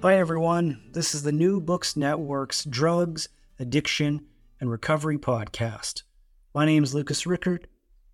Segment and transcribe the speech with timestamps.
[0.00, 0.80] Hi, everyone.
[0.92, 4.26] This is the New Books Network's Drugs, Addiction,
[4.60, 6.04] and Recovery podcast.
[6.54, 7.64] My name is Lucas Richert.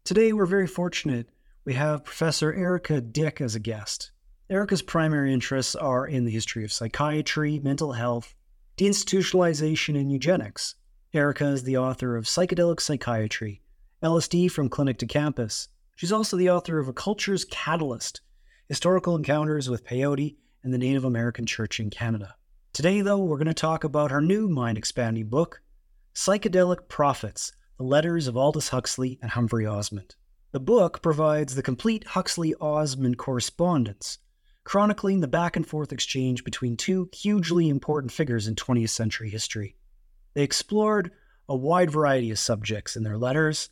[0.02, 1.28] Today, we're very fortunate.
[1.66, 4.12] We have Professor Erika Dyck as a guest.
[4.48, 8.34] Erika's primary interests are in the history of psychiatry, mental health,
[8.78, 10.76] deinstitutionalization, and eugenics.
[11.12, 13.60] Erika is the author of Psychedelic Psychiatry,
[14.02, 15.68] LSD from Clinic to Campus.
[15.96, 18.22] She's also the author of A Culture's Catalyst,
[18.68, 22.34] Historical Encounters with Peyote and the Native American Church in Canada.
[22.72, 25.60] Today, though, we're going to talk about her new mind expanding book,
[26.14, 30.16] Psychedelic Prophets The Letters of Aldous Huxley and Humphrey Osmond.
[30.50, 34.18] The book provides the complete Huxley Osmond correspondence
[34.64, 39.76] chronicling the back and forth exchange between two hugely important figures in 20th century history.
[40.32, 41.12] They explored
[41.48, 43.68] a wide variety of subjects in their letters,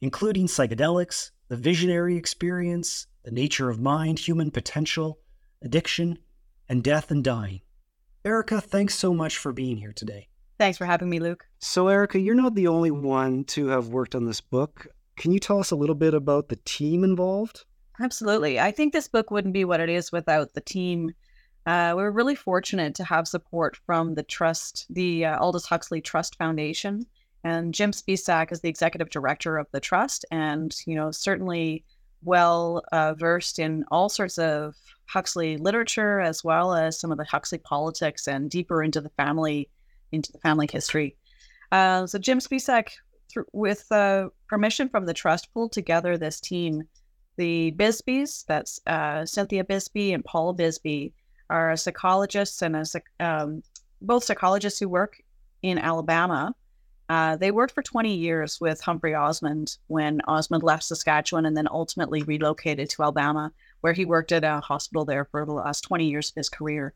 [0.00, 5.20] including psychedelics, the visionary experience, the nature of mind, human potential,
[5.62, 6.18] addiction,
[6.72, 7.60] and death and dying.
[8.24, 10.28] Erika, thanks so much for being here today.
[10.58, 11.44] Thanks for having me, Luke.
[11.58, 14.86] So, Erika, you're not the only one to have worked on this book.
[15.18, 17.66] Can you tell us a little bit about the team involved?
[18.00, 18.58] Absolutely.
[18.58, 21.12] I think this book wouldn't be what it is without the team.
[21.66, 26.38] Uh, we're really fortunate to have support from the trust, the uh, Aldous Huxley Trust
[26.38, 27.04] Foundation,
[27.44, 31.84] and Jim Spisak is the executive director of the trust, and you know certainly
[32.24, 34.74] well uh, versed in all sorts of
[35.12, 39.68] Huxley literature as well as some of the Huxley politics and deeper into the family,
[40.10, 41.16] into the family history.
[41.70, 42.88] Uh, so Jim Spisak,
[43.32, 46.82] th- with uh, permission from the trust, pulled together this team
[47.36, 51.12] the Bisbees, that's uh, Cynthia Bisbee and Paul Bisbee,
[51.48, 52.84] are psychologists and a,
[53.20, 53.62] um,
[54.00, 55.16] both psychologists who work
[55.62, 56.54] in Alabama.
[57.12, 61.68] Uh, they worked for 20 years with Humphrey Osmond when Osmond left Saskatchewan and then
[61.70, 63.52] ultimately relocated to Alabama,
[63.82, 66.94] where he worked at a hospital there for the last 20 years of his career.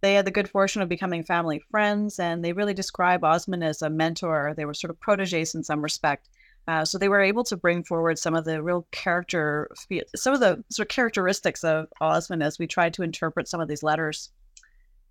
[0.00, 3.82] They had the good fortune of becoming family friends, and they really describe Osmond as
[3.82, 4.52] a mentor.
[4.56, 6.28] They were sort of proteges in some respect.
[6.66, 9.70] Uh, so they were able to bring forward some of the real character,
[10.16, 13.68] some of the sort of characteristics of Osmond as we tried to interpret some of
[13.68, 14.32] these letters.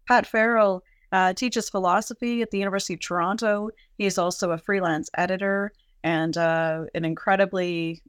[0.10, 0.84] Pat Farrell
[1.16, 3.70] uh, teaches philosophy at the University of Toronto.
[3.98, 5.72] He is also a freelance editor
[6.04, 8.04] and uh, an incredibly,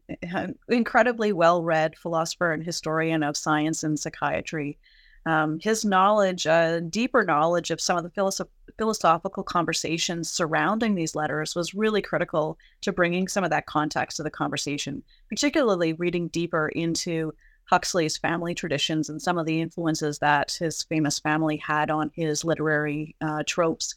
[0.68, 4.76] incredibly well-read philosopher and historian of science and psychiatry.
[5.24, 11.14] Um, his knowledge, uh, deeper knowledge of some of the philosoph- philosophical conversations surrounding these
[11.14, 16.26] letters was really critical to bringing some of that context to the conversation, particularly reading
[16.26, 17.32] deeper into
[17.66, 22.44] Huxley's family traditions and some of the influences that his famous family had on his
[22.44, 23.96] literary uh, tropes.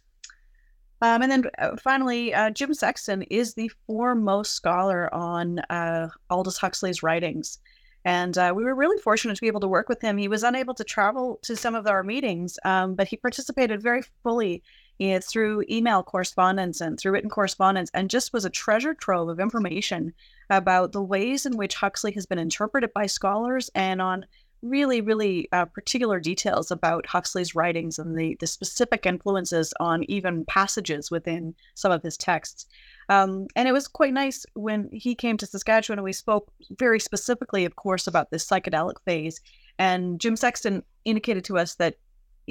[1.01, 6.57] Um, and then uh, finally, uh, Jim Sexton is the foremost scholar on uh, Aldous
[6.57, 7.60] Huxley's writings.
[8.06, 10.18] And uh, we were really fortunate to be able to work with him.
[10.18, 14.04] He was unable to travel to some of our meetings, um, but he participated very
[14.24, 14.63] fully
[15.01, 19.40] uh, through email correspondence and through written correspondence, and just was a treasure trove of
[19.40, 20.13] information
[20.50, 24.25] about the ways in which Huxley has been interpreted by scholars and on
[24.62, 30.46] really, really uh, particular details about Huxley's writings and the, the specific influences on even
[30.46, 32.66] passages within some of his texts.
[33.07, 37.00] Um, and it was quite nice when he came to Saskatchewan and we spoke very
[37.00, 39.40] specifically, of course, about this psychedelic phase.
[39.78, 41.96] And Jim Sexton indicated to us that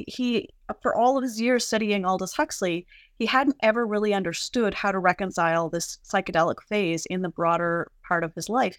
[0.06, 0.49] he,
[0.83, 2.87] for all of his years studying Aldous Huxley,
[3.19, 8.25] he hadn't ever really understood how to reconcile this psychedelic phase in the broader part
[8.25, 8.77] of his life.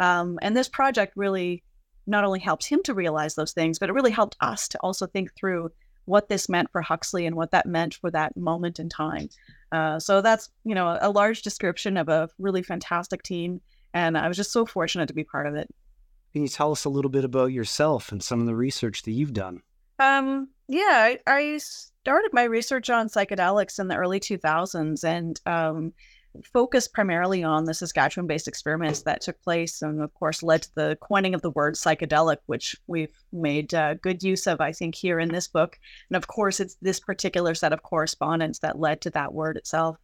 [0.00, 1.62] Um, and this project really
[2.06, 5.06] not only helped him to realize those things, but it really helped us to also
[5.06, 5.70] think through
[6.04, 9.28] what this meant for Huxley and what that meant for that moment in time.
[9.70, 13.60] Uh, so that's you know a large description of a really fantastic team,
[13.94, 15.68] and I was just so fortunate to be part of it.
[16.32, 19.12] Can you tell us a little bit about yourself and some of the research that
[19.12, 19.62] you've done?
[19.98, 25.92] Um, yeah, I, I started my research on psychedelics in the early 2000s, and um,
[26.52, 30.74] focused primarily on the Saskatchewan based experiments that took place and, of course, led to
[30.74, 34.94] the coining of the word psychedelic, which we've made uh, good use of, I think,
[34.94, 35.78] here in this book.
[36.08, 39.96] And of course, it's this particular set of correspondence that led to that word itself.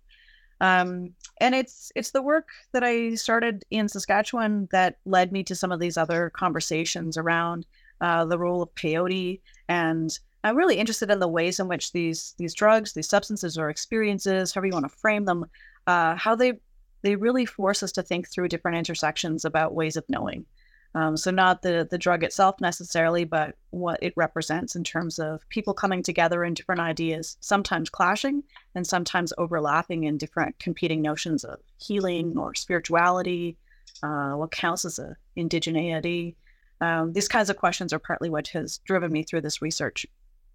[0.60, 5.54] Um, and it's it's the work that I started in Saskatchewan that led me to
[5.54, 7.64] some of these other conversations around
[8.00, 12.34] uh, the role of peyote and I'm really interested in the ways in which these
[12.38, 15.46] these drugs, these substances or experiences, however you want to frame them,
[15.86, 16.54] uh, how they
[17.02, 20.46] they really force us to think through different intersections about ways of knowing.
[20.94, 25.46] Um, so not the the drug itself necessarily, but what it represents in terms of
[25.48, 28.42] people coming together in different ideas, sometimes clashing
[28.74, 33.56] and sometimes overlapping in different competing notions of healing or spirituality,
[34.02, 36.36] uh, what counts as a indigeneity.
[36.80, 40.06] Um, these kinds of questions are partly what has driven me through this research.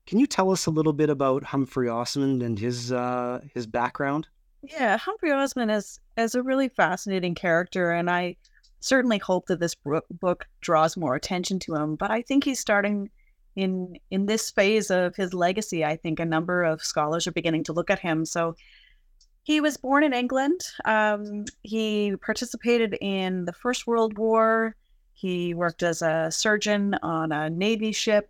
[0.06, 4.28] Can you tell us a little bit about Humphrey Osmond and his uh, his background?
[4.62, 8.38] Yeah, Humphrey Osmond is is a really fascinating character, and I
[8.80, 11.96] certainly hope that this book draws more attention to him.
[11.96, 13.10] But I think he's starting
[13.56, 15.86] in in this phase of his legacy.
[15.86, 18.26] I think a number of scholars are beginning to look at him.
[18.26, 18.56] So
[19.44, 20.62] he was born in England.
[20.86, 24.76] Um, he participated in the First World War.
[25.14, 28.30] He worked as a surgeon on a Navy ship.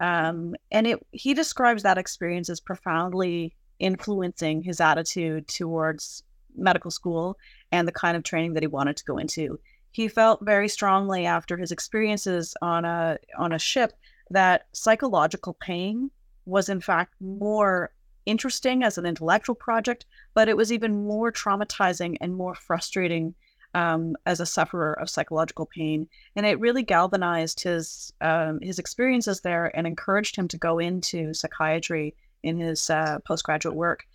[0.00, 6.22] Um, and it, he describes that experience as profoundly influencing his attitude towards
[6.56, 7.36] medical school
[7.72, 9.58] and the kind of training that he wanted to go into.
[9.90, 13.92] He felt very strongly after his experiences on a on a ship
[14.30, 16.10] that psychological pain
[16.44, 17.90] was in fact more
[18.26, 20.04] interesting as an intellectual project,
[20.34, 23.34] but it was even more traumatizing and more frustrating
[23.74, 26.08] um, as a sufferer of psychological pain.
[26.36, 31.34] And it really galvanized his um, his experiences there and encouraged him to go into
[31.34, 34.06] psychiatry in his uh, postgraduate work.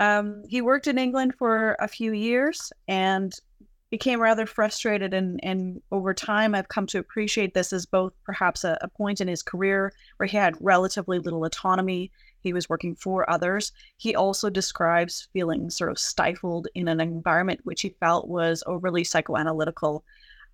[0.00, 3.32] Um, he worked in England for a few years and
[3.90, 5.12] became rather frustrated.
[5.12, 9.20] And, and over time, I've come to appreciate this as both perhaps a, a point
[9.20, 12.10] in his career where he had relatively little autonomy.
[12.42, 13.72] He was working for others.
[13.96, 19.02] He also describes feeling sort of stifled in an environment which he felt was overly
[19.02, 20.02] psychoanalytical.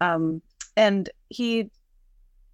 [0.00, 0.42] Um,
[0.76, 1.70] and he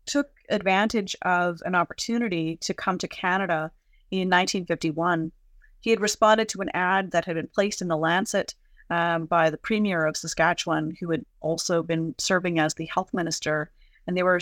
[0.07, 3.71] took advantage of an opportunity to come to Canada
[4.11, 5.33] in 1951.
[5.81, 8.55] He had responded to an ad that had been placed in the Lancet
[8.91, 13.71] um, by the Premier of Saskatchewan, who had also been serving as the health minister.
[14.07, 14.41] And they were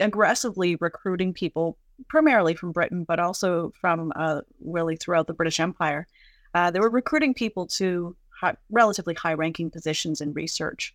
[0.00, 6.06] aggressively recruiting people, primarily from Britain, but also from uh, really throughout the British Empire.
[6.54, 10.94] Uh, they were recruiting people to high, relatively high ranking positions in research.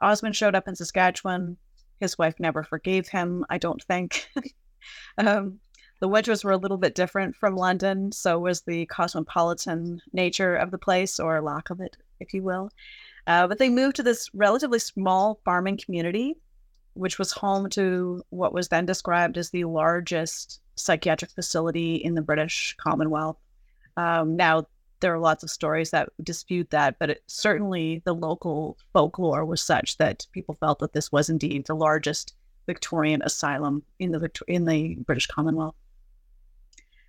[0.00, 1.56] Osmond showed up in Saskatchewan.
[2.00, 4.28] His wife never forgave him, I don't think.
[5.18, 5.58] um,
[6.00, 10.70] the winters were a little bit different from London, so was the cosmopolitan nature of
[10.70, 12.70] the place, or lack of it, if you will.
[13.26, 16.36] Uh, but they moved to this relatively small farming community,
[16.94, 22.22] which was home to what was then described as the largest psychiatric facility in the
[22.22, 23.36] British Commonwealth.
[23.96, 24.66] Um, now,
[25.00, 29.60] there are lots of stories that dispute that, but it, certainly the local folklore was
[29.60, 32.34] such that people felt that this was indeed the largest
[32.66, 35.74] Victorian asylum in the in the British Commonwealth.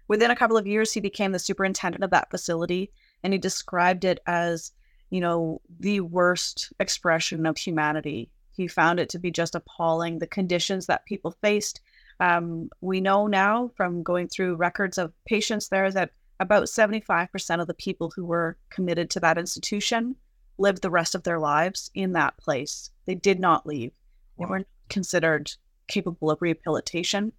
[0.07, 2.91] Within a couple of years, he became the superintendent of that facility,
[3.23, 4.71] and he described it as,
[5.09, 8.29] you know, the worst expression of humanity.
[8.55, 11.81] He found it to be just appalling the conditions that people faced.
[12.19, 17.67] Um, we know now from going through records of patients there that about 75% of
[17.67, 20.15] the people who were committed to that institution
[20.57, 22.91] lived the rest of their lives in that place.
[23.05, 23.91] They did not leave.
[24.37, 24.45] Wow.
[24.45, 25.51] They weren't considered
[25.87, 27.31] capable of rehabilitation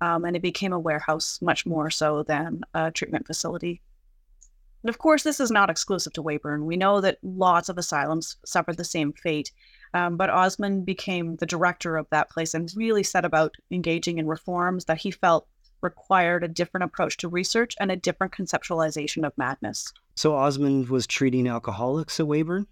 [0.00, 3.80] um, and it became a warehouse much more so than a treatment facility.
[4.82, 6.64] And of course, this is not exclusive to Weyburn.
[6.64, 9.50] We know that lots of asylums suffered the same fate,
[9.94, 14.26] um, but Osmond became the director of that place and really set about engaging in
[14.26, 15.46] reforms that he felt
[15.80, 19.92] required a different approach to research and a different conceptualization of madness.
[20.16, 22.66] So Osmond was treating alcoholics at Weyburn?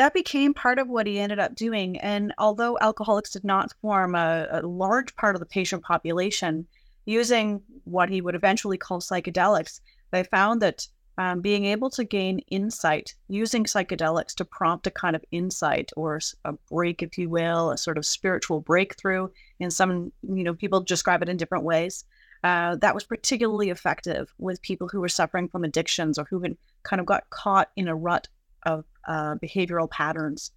[0.00, 1.98] that became part of what he ended up doing.
[1.98, 6.66] And although alcoholics did not form a, a large part of the patient population,
[7.04, 10.86] using what he would eventually call psychedelics, they found that
[11.20, 16.18] um, being able to gain insight using psychedelics to prompt a kind of insight or
[16.46, 19.28] a break, if you will, a sort of spiritual breakthrough.
[19.58, 22.06] In some, you know, people describe it in different ways.
[22.42, 26.56] Uh, that was particularly effective with people who were suffering from addictions or who had
[26.84, 28.26] kind of got caught in a rut
[28.62, 30.52] of uh, behavioral patterns.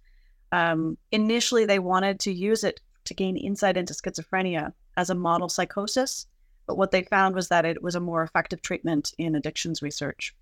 [0.50, 5.50] Um, initially, they wanted to use it to gain insight into schizophrenia as a model
[5.50, 6.26] psychosis,
[6.66, 10.34] but what they found was that it was a more effective treatment in addictions research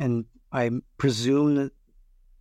[0.00, 1.72] and I presume that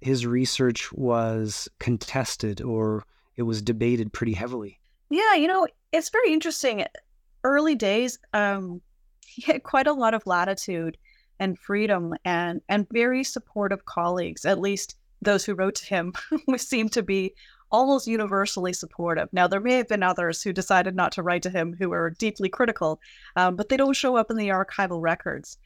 [0.01, 3.03] his research was contested or
[3.35, 4.79] it was debated pretty heavily.
[5.09, 6.85] Yeah, you know, it's very interesting.
[7.43, 8.81] Early days, um,
[9.25, 10.97] he had quite a lot of latitude
[11.39, 14.45] and freedom and and very supportive colleagues.
[14.45, 16.13] At least those who wrote to him
[16.57, 17.33] seemed to be
[17.71, 19.29] almost universally supportive.
[19.31, 22.09] Now, there may have been others who decided not to write to him who were
[22.09, 22.99] deeply critical,
[23.35, 25.57] um, but they don't show up in the archival records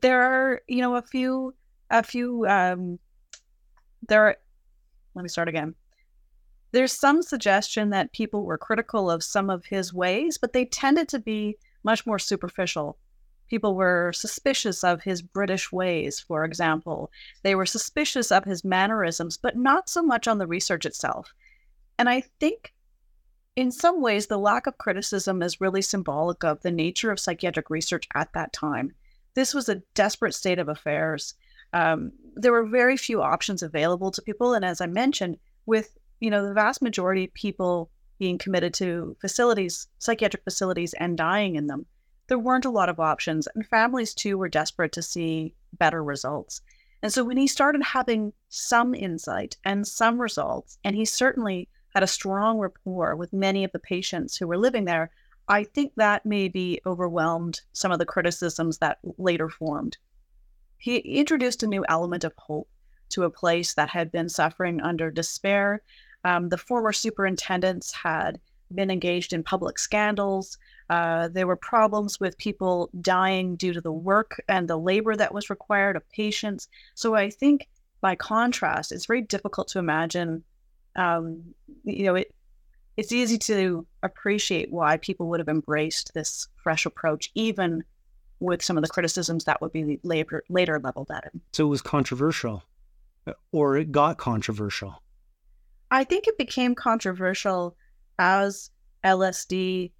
[0.00, 1.54] there are you know a few
[1.90, 2.98] a few um
[4.08, 4.36] there are,
[5.14, 5.76] let me start again.
[6.72, 11.08] There's some suggestion that people were critical of some of his ways but they tended
[11.10, 12.96] to be much more superficial.
[13.48, 17.10] People were suspicious of his british ways for example.
[17.42, 21.34] They were suspicious of his mannerisms but not so much on the research itself.
[21.98, 22.72] And i think
[23.54, 27.68] in some ways the lack of criticism is really symbolic of the nature of psychiatric
[27.68, 28.94] research at that time
[29.34, 31.34] this was a desperate state of affairs.
[31.72, 36.30] Um, there were very few options available to people, and as I mentioned, with you
[36.30, 41.66] know the vast majority of people being committed to facilities, psychiatric facilities, and dying in
[41.66, 41.86] them,
[42.28, 46.60] there weren't a lot of options, and families too were desperate to see better results.
[47.02, 52.02] And so when he started having some insight and some results, and he certainly had
[52.02, 55.10] a strong rapport with many of the patients who were living there,
[55.48, 59.96] I think that maybe overwhelmed some of the criticisms that later formed.
[60.78, 62.68] He introduced a new element of hope
[63.10, 65.82] to a place that had been suffering under despair.
[66.24, 68.40] Um, the former superintendents had
[68.74, 70.58] been engaged in public scandals.
[70.88, 75.34] Uh, there were problems with people dying due to the work and the labor that
[75.34, 76.68] was required of patients.
[76.94, 77.68] So I think,
[78.00, 80.42] by contrast, it's very difficult to imagine.
[80.96, 82.34] Um, you know, it,
[82.96, 87.84] it's easy to appreciate why people would have embraced this fresh approach, even
[88.40, 91.40] with some of the criticisms that would be later, later leveled at him.
[91.52, 92.62] So it was controversial,
[93.26, 95.02] uh, or it got controversial.
[95.90, 97.76] I think it became controversial
[98.18, 98.70] as
[99.04, 99.92] LSD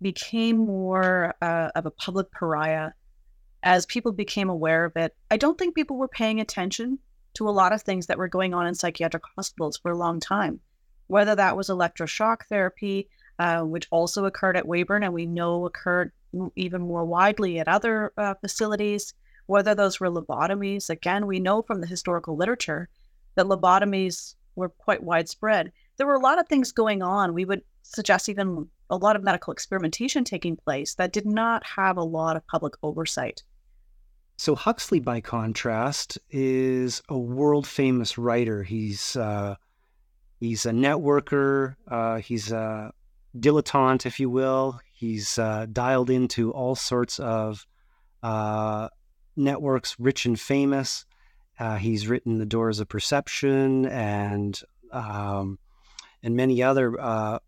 [0.00, 2.90] became more uh, of a public pariah
[3.62, 5.14] as people became aware of it.
[5.30, 6.98] I don't think people were paying attention
[7.34, 10.20] to a lot of things that were going on in psychiatric hospitals for a long
[10.20, 10.60] time
[11.12, 13.06] whether that was electroshock therapy,
[13.38, 16.10] uh, which also occurred at Weyburn and we know occurred
[16.56, 19.12] even more widely at other uh, facilities,
[19.44, 20.88] whether those were lobotomies.
[20.88, 22.88] Again, we know from the historical literature
[23.34, 25.70] that lobotomies were quite widespread.
[25.98, 27.34] There were a lot of things going on.
[27.34, 31.98] We would suggest even a lot of medical experimentation taking place that did not have
[31.98, 33.42] a lot of public oversight.
[34.38, 38.62] So Huxley, by contrast, is a world famous writer.
[38.62, 39.56] He's uh,
[40.42, 41.76] He's a networker.
[41.86, 42.92] Uh, he's a
[43.38, 44.80] dilettante, if you will.
[44.92, 47.64] He's uh, dialed into all sorts of
[48.24, 48.88] uh,
[49.36, 51.06] networks, rich and famous.
[51.60, 55.60] Uh, he's written The Doors of Perception and um,
[56.24, 57.38] and many other uh,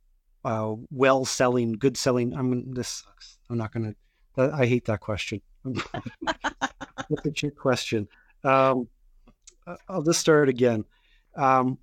[0.45, 2.33] uh, well-selling, good-selling.
[2.33, 3.39] I'm this sucks.
[3.51, 3.97] I'm not going
[4.37, 4.53] to.
[4.55, 5.43] I hate that question.
[5.65, 8.07] Look your question.
[8.45, 8.87] Um,
[9.89, 10.85] I'll just start again.
[11.35, 11.79] Um,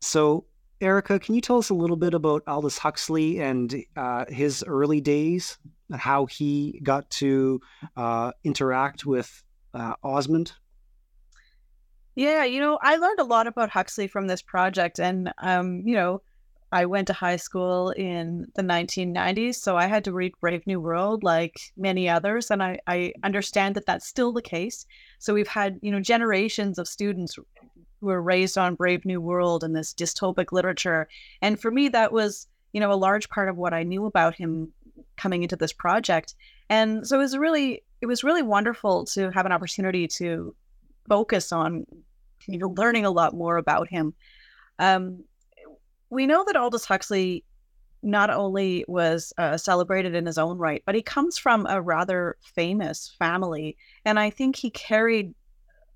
[0.00, 0.44] so,
[0.80, 5.00] Erika, can you tell us a little bit about Aldous Huxley and uh, his early
[5.00, 5.58] days,
[5.92, 7.60] how he got to
[7.96, 9.42] uh, interact with
[9.74, 10.52] uh, Osmond?
[12.14, 15.94] Yeah, you know, I learned a lot about Huxley from this project, and um, you
[15.94, 16.20] know,
[16.70, 20.80] I went to high school in the 1990s, so I had to read Brave New
[20.80, 24.84] World like many others, and I, I understand that that's still the case.
[25.18, 27.38] So we've had you know generations of students
[28.00, 31.08] who were raised on Brave New World and this dystopic literature.
[31.42, 34.34] And for me, that was, you know, a large part of what I knew about
[34.34, 34.72] him
[35.16, 36.34] coming into this project.
[36.70, 40.54] And so it was really, it was really wonderful to have an opportunity to
[41.08, 41.86] focus on,
[42.46, 44.14] you know, learning a lot more about him.
[44.78, 45.24] Um,
[46.10, 47.44] we know that Aldous Huxley
[48.02, 52.36] not only was uh, celebrated in his own right, but he comes from a rather
[52.54, 53.76] famous family.
[54.04, 55.34] And I think he carried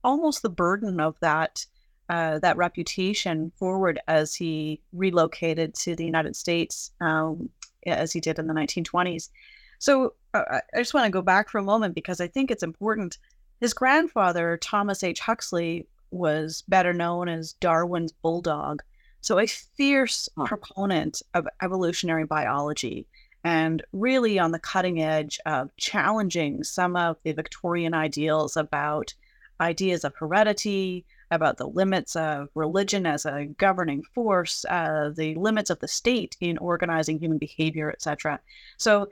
[0.03, 1.65] almost the burden of that
[2.13, 7.49] uh, that reputation forward as he relocated to the United States, um,
[7.87, 9.31] as he did in the 1920s.
[9.79, 12.63] So uh, I just want to go back for a moment because I think it's
[12.63, 13.17] important.
[13.61, 15.21] His grandfather, Thomas H.
[15.21, 18.83] Huxley, was better known as Darwin's bulldog.
[19.23, 23.07] So a fierce proponent of evolutionary biology
[23.43, 29.15] and really on the cutting edge of challenging some of the Victorian ideals about
[29.63, 35.71] ideas of heredity, about the limits of religion as a governing force, uh, the limits
[35.71, 38.39] of the state in organizing human behavior, etc.
[38.77, 39.09] So,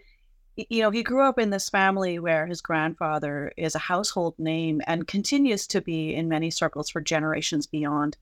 [0.57, 4.83] you know, he grew up in this family where his grandfather is a household name
[4.87, 8.19] and continues to be in many circles for generations beyond.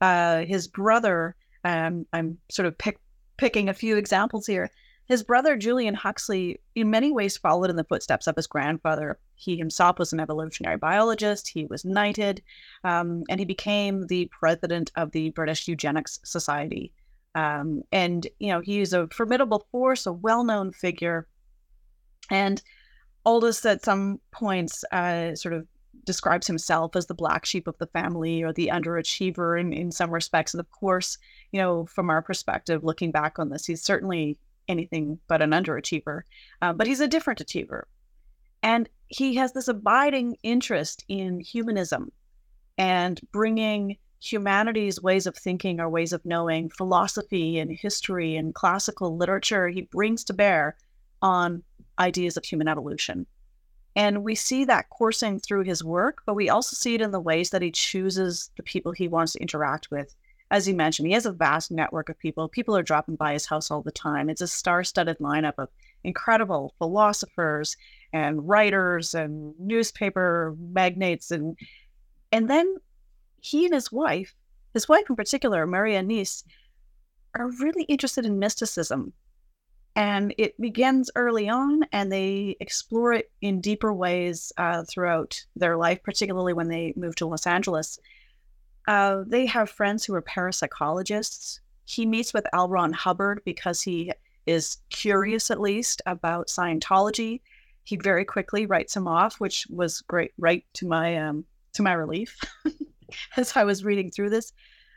[0.00, 2.98] Uh, his brother, um, I'm sort of pick,
[3.36, 4.70] picking a few examples here.
[5.08, 9.18] His brother, Julian Huxley, in many ways followed in the footsteps of his grandfather.
[9.36, 12.42] He himself was an evolutionary biologist, he was knighted,
[12.84, 16.92] um, and he became the president of the British Eugenics Society.
[17.34, 21.28] Um, and, you know, he's a formidable force, a well known figure.
[22.30, 22.62] And
[23.24, 25.66] Aldous, at some points, uh, sort of
[26.04, 30.10] describes himself as the black sheep of the family or the underachiever in, in some
[30.10, 30.54] respects.
[30.54, 31.18] And of course,
[31.52, 34.38] you know, from our perspective, looking back on this, he's certainly
[34.68, 36.22] anything but an underachiever,
[36.62, 37.86] uh, but he's a different achiever.
[38.62, 42.12] And he has this abiding interest in humanism
[42.78, 49.16] and bringing humanity's ways of thinking or ways of knowing, philosophy and history and classical
[49.16, 50.76] literature, he brings to bear
[51.22, 51.62] on
[51.98, 53.26] ideas of human evolution.
[53.94, 57.20] And we see that coursing through his work, but we also see it in the
[57.20, 60.14] ways that he chooses the people he wants to interact with
[60.50, 62.48] as you mentioned, he has a vast network of people.
[62.48, 64.30] People are dropping by his house all the time.
[64.30, 65.68] It's a star-studded lineup of
[66.04, 67.76] incredible philosophers
[68.12, 71.56] and writers and newspaper magnates and
[72.32, 72.76] and then
[73.40, 74.34] he and his wife,
[74.74, 76.42] his wife in particular, Maria Nys,
[77.34, 79.12] are really interested in mysticism.
[79.94, 85.76] And it begins early on, and they explore it in deeper ways uh, throughout their
[85.76, 87.98] life, particularly when they move to Los Angeles.
[88.86, 91.60] Uh, they have friends who are parapsychologists.
[91.86, 92.68] He meets with L.
[92.68, 94.12] Ron Hubbard because he
[94.44, 97.40] is curious, at least, about Scientology.
[97.86, 101.44] He very quickly writes him off, which was great, right to my um,
[101.74, 102.38] to my relief
[103.36, 104.52] as I was reading through this.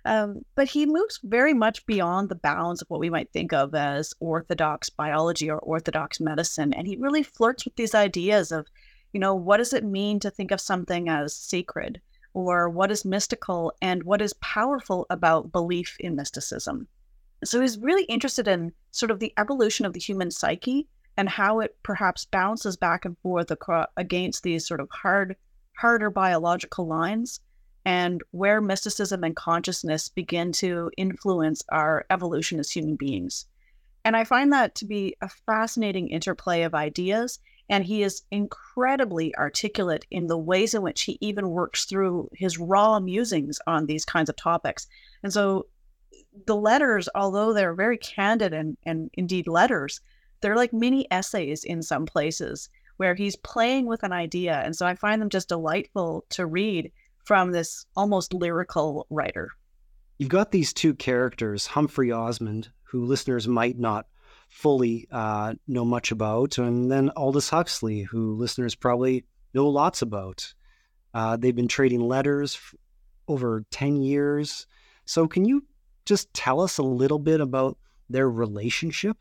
[0.05, 3.75] Um, but he moves very much beyond the bounds of what we might think of
[3.75, 8.65] as orthodox biology or orthodox medicine, and he really flirts with these ideas of,
[9.13, 12.01] you know, what does it mean to think of something as sacred?
[12.33, 16.87] or what is mystical and what is powerful about belief in mysticism.
[17.43, 20.87] So he's really interested in sort of the evolution of the human psyche
[21.19, 23.51] and how it perhaps bounces back and forth
[23.97, 25.35] against these sort of hard,
[25.77, 27.41] harder biological lines
[27.83, 33.47] and where mysticism and consciousness begin to influence our evolution as human beings.
[34.05, 39.35] And I find that to be a fascinating interplay of ideas and he is incredibly
[39.35, 44.05] articulate in the ways in which he even works through his raw musings on these
[44.05, 44.87] kinds of topics.
[45.21, 45.65] And so
[46.45, 49.99] the letters, although they're very candid and, and indeed letters,
[50.41, 54.61] they're like mini essays in some places where he's playing with an idea.
[54.63, 56.91] And so I find them just delightful to read
[57.23, 59.51] from this almost lyrical writer.
[60.17, 64.05] You've got these two characters, Humphrey Osmond, who listeners might not
[64.49, 70.53] fully uh, know much about, and then Aldous Huxley, who listeners probably know lots about.
[71.13, 72.75] Uh, they've been trading letters f-
[73.27, 74.67] over 10 years.
[75.05, 75.65] So, can you
[76.05, 77.77] just tell us a little bit about
[78.09, 79.17] their relationship?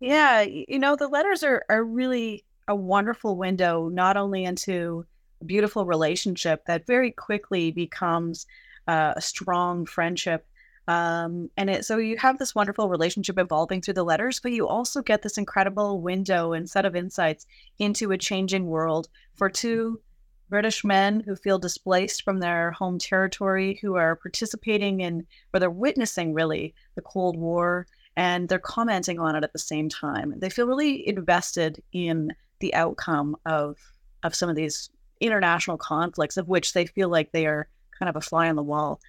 [0.00, 5.04] Yeah, you know, the letters are, are really a wonderful window, not only into
[5.42, 8.46] a beautiful relationship that very quickly becomes
[8.88, 10.46] uh, a strong friendship,
[10.88, 14.66] um, and it, so you have this wonderful relationship evolving through the letters, but you
[14.66, 17.46] also get this incredible window and set of insights
[17.78, 20.00] into a changing world for two
[20.48, 25.70] British men who feel displaced from their home territory, who are participating in, or they're
[25.70, 30.34] witnessing really, the Cold War, and they're commenting on it at the same time.
[30.36, 33.78] They feel really invested in the outcome of
[34.22, 37.68] of some of these international conflicts, of which they feel like they are
[37.98, 39.00] kind of a fly on the wall.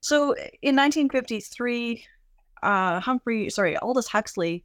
[0.00, 2.04] So in 1953,
[2.62, 4.64] uh, Humphrey, sorry, Aldous Huxley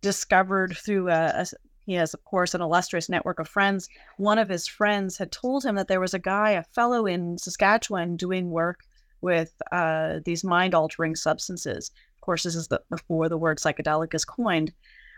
[0.00, 1.46] discovered through a, a,
[1.86, 3.88] he has, of course, an illustrious network of friends.
[4.16, 7.36] One of his friends had told him that there was a guy, a fellow in
[7.38, 8.80] Saskatchewan, doing work
[9.20, 11.90] with uh, these mind altering substances.
[12.24, 14.72] Course, this is the, before the word psychedelic is coined.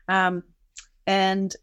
[0.09, 0.42] Um,
[1.07, 1.55] and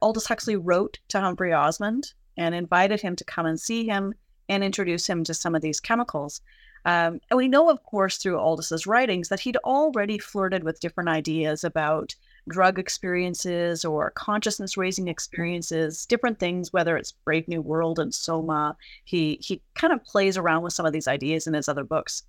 [0.00, 4.14] Aldous Huxley wrote to Humphrey Osmond and invited him to come and see him
[4.48, 6.40] and introduce him to some of these chemicals.
[6.84, 11.08] Um, and we know, of course, through Aldous's writings that he'd already flirted with different
[11.08, 12.14] ideas about
[12.48, 18.76] drug experiences or consciousness raising experiences, different things, whether it's Brave New World and Soma.
[19.04, 22.22] He he kind of plays around with some of these ideas in his other books.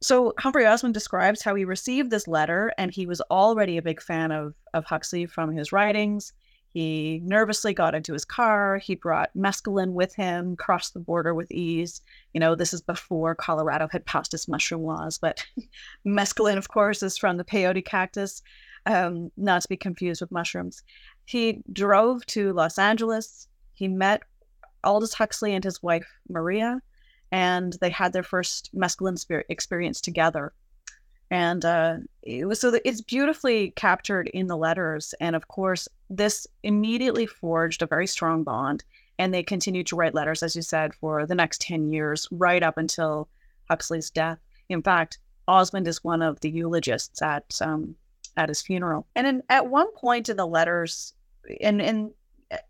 [0.00, 4.00] So Humphrey Osmond describes how he received this letter, and he was already a big
[4.00, 6.32] fan of of Huxley from his writings.
[6.74, 8.78] He nervously got into his car.
[8.78, 12.02] He brought mescaline with him, crossed the border with ease.
[12.34, 15.44] You know, this is before Colorado had passed its mushroom laws, but
[16.06, 18.42] mescaline, of course, is from the peyote cactus
[18.86, 20.82] um, not to be confused with mushrooms.
[21.24, 23.48] He drove to Los Angeles.
[23.74, 24.22] He met
[24.84, 26.80] Aldous Huxley and his wife Maria,
[27.32, 30.52] and they had their first mescaline experience together.
[31.30, 35.14] And uh, it was so that it's beautifully captured in the letters.
[35.20, 38.82] And of course, this immediately forged a very strong bond.
[39.18, 42.62] And they continued to write letters, as you said, for the next 10 years, right
[42.62, 43.28] up until
[43.68, 44.38] Huxley's death.
[44.68, 47.96] In fact, Osmond is one of the eulogists at um,
[48.36, 49.06] at his funeral.
[49.16, 51.14] And in, at one point in the letters,
[51.60, 52.10] and and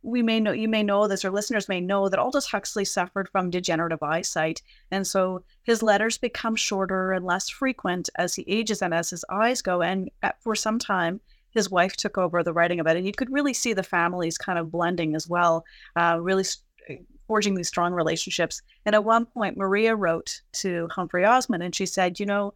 [0.03, 3.29] we may know you may know this or listeners may know that Aldous Huxley suffered
[3.29, 4.61] from degenerative eyesight
[4.91, 9.25] and so his letters become shorter and less frequent as he ages and as his
[9.31, 10.11] eyes go and
[10.41, 13.55] for some time his wife took over the writing of it and you could really
[13.55, 15.64] see the families kind of blending as well
[15.97, 21.25] uh, really st- forging these strong relationships and at one point Maria wrote to Humphrey
[21.25, 22.53] Osmond and she said you know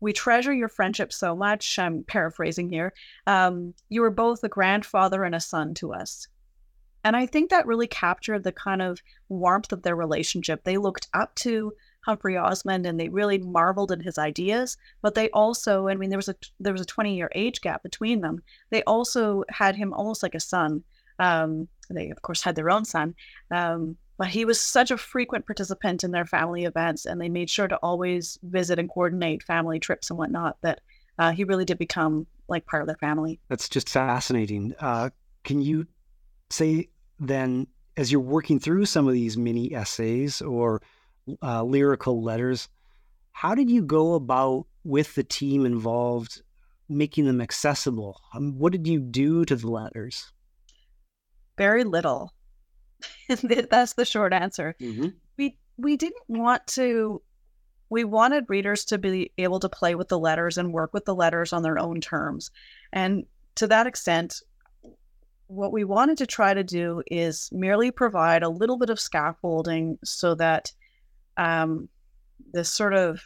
[0.00, 1.76] we treasure your friendship so much.
[1.76, 2.92] I'm paraphrasing here.
[3.26, 6.28] Um, you were both a grandfather and a son to us.
[7.08, 10.62] And I think that really captured the kind of warmth of their relationship.
[10.62, 11.72] They looked up to
[12.04, 16.18] Humphrey Osmond and they really marveled at his ideas, but they also, I mean, there
[16.18, 18.42] was a there was a 20 year age gap between them.
[18.68, 20.84] They also had him almost like a son.
[21.18, 23.14] Um, they of course had their own son,
[23.50, 27.48] um, but he was such a frequent participant in their family events, and they made
[27.48, 30.58] sure to always visit and coordinate family trips and whatnot.
[30.60, 30.82] That
[31.18, 33.40] uh, he really did become like part of their family.
[33.48, 34.74] That's just fascinating.
[34.78, 35.08] Uh,
[35.42, 35.86] can you
[36.50, 40.82] say then, as you're working through some of these mini essays or
[41.42, 42.68] uh, lyrical letters,
[43.32, 46.42] how did you go about with the team involved
[46.88, 48.20] making them accessible?
[48.34, 50.32] Um, what did you do to the letters?
[51.56, 52.32] Very little.
[53.28, 54.74] That's the short answer.
[54.80, 55.08] Mm-hmm.
[55.36, 57.22] We we didn't want to.
[57.90, 61.14] We wanted readers to be able to play with the letters and work with the
[61.14, 62.50] letters on their own terms,
[62.92, 64.42] and to that extent,
[65.48, 69.98] what we wanted to try to do is merely provide a little bit of scaffolding
[70.04, 70.70] so that
[71.38, 71.88] um,
[72.52, 73.20] this sort of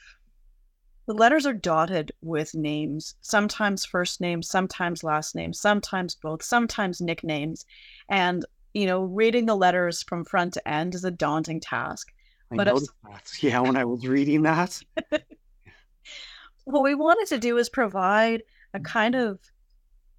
[1.07, 7.01] the letters are dotted with names, sometimes first names, sometimes last names, sometimes both, sometimes
[7.01, 7.67] nicknames.
[8.09, 12.13] And you know, reading the letters from front to end is a daunting task.
[12.53, 12.75] I but if,
[13.11, 13.33] that.
[13.41, 14.81] Yeah, when I was reading that.
[16.65, 19.41] what we wanted to do is provide a kind of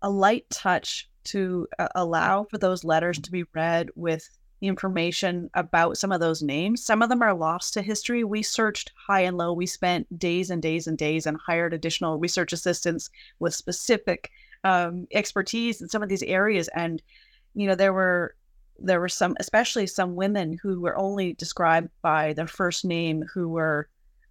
[0.01, 4.29] a light touch to uh, allow for those letters to be read with
[4.62, 6.83] information about some of those names.
[6.83, 8.23] Some of them are lost to history.
[8.23, 9.53] We searched high and low.
[9.53, 13.09] We spent days and days and days and hired additional research assistants
[13.39, 14.31] with specific
[14.63, 16.69] um, expertise in some of these areas.
[16.69, 17.01] And,
[17.55, 18.36] you know, there were
[18.79, 23.47] there were some, especially some women who were only described by their first name, who
[23.49, 23.88] were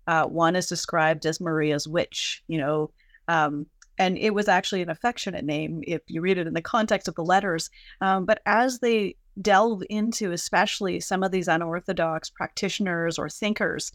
[0.06, 2.90] uh, one is described as Maria's witch, you know,
[3.28, 3.66] um,
[3.98, 7.14] and it was actually an affectionate name if you read it in the context of
[7.14, 7.70] the letters.
[8.00, 13.92] Um, but as they delve into, especially some of these unorthodox practitioners or thinkers,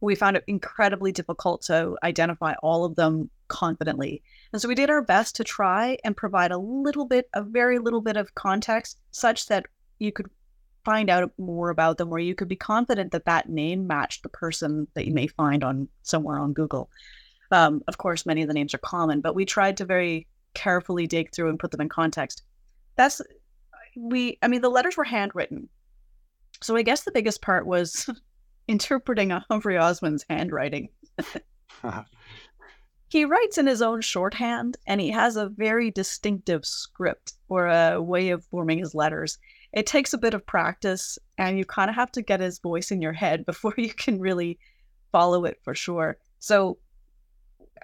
[0.00, 4.22] we found it incredibly difficult to identify all of them confidently.
[4.52, 7.78] And so we did our best to try and provide a little bit, a very
[7.78, 9.66] little bit of context, such that
[9.98, 10.30] you could
[10.84, 14.30] find out more about them, or you could be confident that that name matched the
[14.30, 16.88] person that you may find on somewhere on Google.
[17.50, 21.06] Um, of course, many of the names are common, but we tried to very carefully
[21.06, 22.42] dig through and put them in context.
[22.96, 23.20] That's
[23.96, 24.38] we.
[24.42, 25.68] I mean, the letters were handwritten,
[26.62, 28.08] so I guess the biggest part was
[28.68, 30.88] interpreting a Humphrey Osmond's handwriting.
[33.08, 38.00] he writes in his own shorthand, and he has a very distinctive script or a
[38.00, 39.38] way of forming his letters
[39.72, 42.90] it takes a bit of practice and you kind of have to get his voice
[42.90, 44.58] in your head before you can really
[45.12, 46.18] follow it for sure.
[46.38, 46.78] So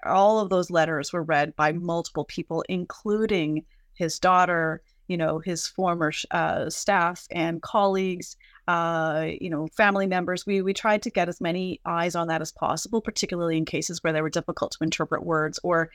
[0.05, 5.67] all of those letters were read by multiple people, including his daughter, you know, his
[5.67, 8.37] former uh, staff and colleagues,
[8.69, 10.47] uh, you know, family members.
[10.47, 14.03] We we tried to get as many eyes on that as possible, particularly in cases
[14.03, 15.91] where they were difficult to interpret words, or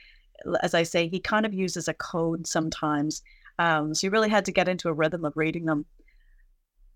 [0.64, 3.22] as I say, he kind of uses a code sometimes
[3.62, 5.86] um, so you really had to get into a rhythm of reading them.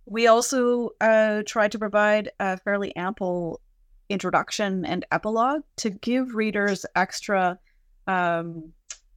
[0.07, 3.61] we also uh, tried to provide a fairly ample
[4.09, 7.59] introduction and epilogue to give readers extra,
[8.07, 8.71] um,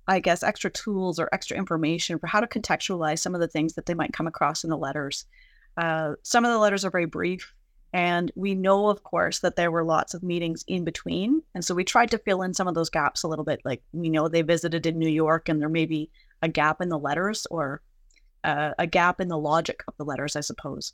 [0.07, 3.75] I guess, extra tools or extra information for how to contextualize some of the things
[3.75, 5.27] that they might come across in the letters.
[5.77, 7.55] Uh, some of the letters are very brief,
[7.93, 11.43] and we know, of course, that there were lots of meetings in between.
[11.55, 13.61] And so we tried to fill in some of those gaps a little bit.
[13.65, 16.11] Like we know they visited in New York, and there may be
[16.43, 17.81] a gap in the letters or
[18.45, 20.93] uh, a gap in the logic of the letters, I suppose.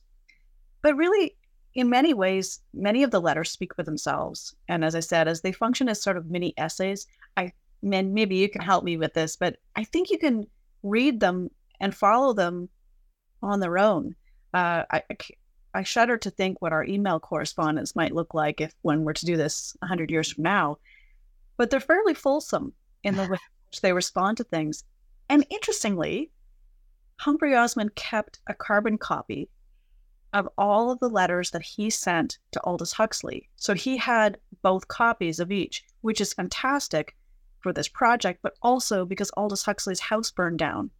[0.82, 1.36] But really,
[1.74, 4.54] in many ways, many of the letters speak for themselves.
[4.68, 7.06] And as I said, as they function as sort of mini essays,
[7.36, 10.46] I mean, maybe you can help me with this, but I think you can
[10.82, 12.68] read them and follow them
[13.42, 14.14] on their own.
[14.52, 15.02] Uh, I,
[15.74, 19.26] I shudder to think what our email correspondence might look like if when we're to
[19.26, 20.78] do this 100 years from now.
[21.56, 23.38] But they're fairly fulsome in the way
[23.74, 24.84] which they respond to things.
[25.28, 26.30] And interestingly,
[27.16, 29.48] Humphrey Osmond kept a carbon copy
[30.34, 33.48] of all of the letters that he sent to Aldous Huxley.
[33.56, 37.14] So he had both copies of each, which is fantastic
[37.60, 40.90] for this project, but also because Aldous Huxley's house burned down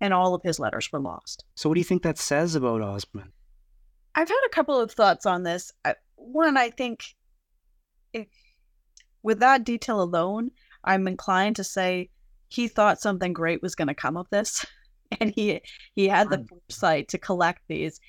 [0.00, 1.44] and all of his letters were lost.
[1.54, 3.30] So, what do you think that says about Osmond?
[4.14, 5.72] I've had a couple of thoughts on this.
[6.16, 7.04] One, I think
[8.12, 8.26] if,
[9.22, 10.50] with that detail alone,
[10.84, 12.10] I'm inclined to say
[12.48, 14.64] he thought something great was going to come of this.
[15.20, 15.60] And he
[15.94, 18.00] he had the foresight to collect these.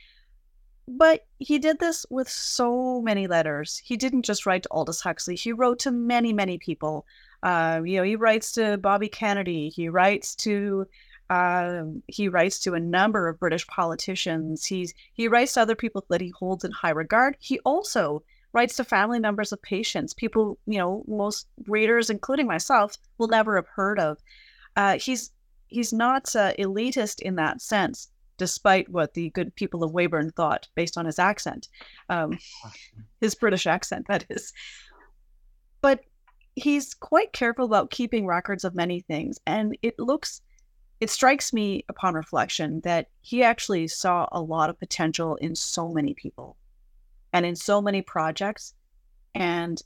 [0.87, 3.81] But he did this with so many letters.
[3.83, 5.35] He didn't just write to Aldous Huxley.
[5.35, 7.05] He wrote to many, many people.
[7.41, 9.69] Uh, you know, he writes to Bobby Kennedy.
[9.69, 10.87] He writes to
[11.29, 14.65] uh, he writes to a number of British politicians.
[14.65, 17.35] He's he writes to other people that he holds in high regard.
[17.39, 22.97] He also writes to family members of patients, people you know most readers, including myself,
[23.17, 24.19] will never have heard of.
[24.75, 25.31] Uh, he's
[25.67, 30.67] he's not uh, elitist in that sense despite what the good people of Weyburn thought
[30.75, 31.69] based on his accent,
[32.09, 32.37] um,
[33.21, 34.53] his British accent, that is.
[35.81, 36.01] But
[36.55, 39.39] he's quite careful about keeping records of many things.
[39.45, 40.41] And it looks,
[40.99, 45.89] it strikes me upon reflection that he actually saw a lot of potential in so
[45.89, 46.57] many people
[47.33, 48.73] and in so many projects.
[49.33, 49.81] And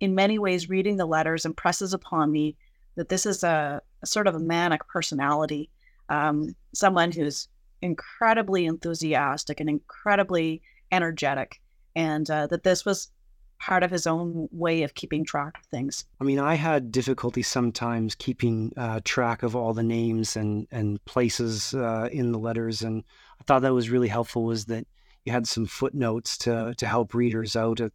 [0.00, 2.56] in many ways, reading the letters impresses upon me
[2.94, 5.70] that this is a, a sort of a manic personality,
[6.08, 7.48] um, someone who's
[7.82, 11.60] incredibly enthusiastic and incredibly energetic,
[11.94, 13.10] and uh, that this was
[13.58, 16.04] part of his own way of keeping track of things.
[16.20, 21.04] I mean, I had difficulty sometimes keeping uh, track of all the names and and
[21.04, 23.04] places uh, in the letters, and
[23.40, 24.44] I thought that was really helpful.
[24.44, 24.86] Was that
[25.24, 27.90] you had some footnotes to to help readers out, uh,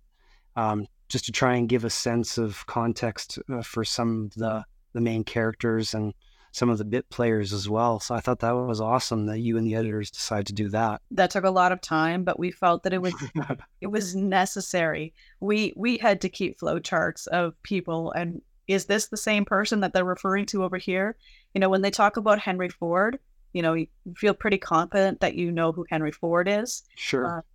[0.56, 4.65] um, just to try and give a sense of context uh, for some of the
[4.93, 6.13] the main characters and
[6.58, 8.00] some of the bit players as well.
[8.00, 11.02] So I thought that was awesome that you and the editors decided to do that.
[11.12, 13.13] That took a lot of time, but we felt that it was
[13.82, 15.13] it was necessary.
[15.39, 19.93] We we had to keep flowcharts of people and is this the same person that
[19.93, 21.15] they're referring to over here?
[21.54, 23.20] You know, when they talk about Henry Ford,
[23.54, 26.84] you know, you feel pretty confident that you know who Henry Ford is.
[26.96, 27.46] Sure.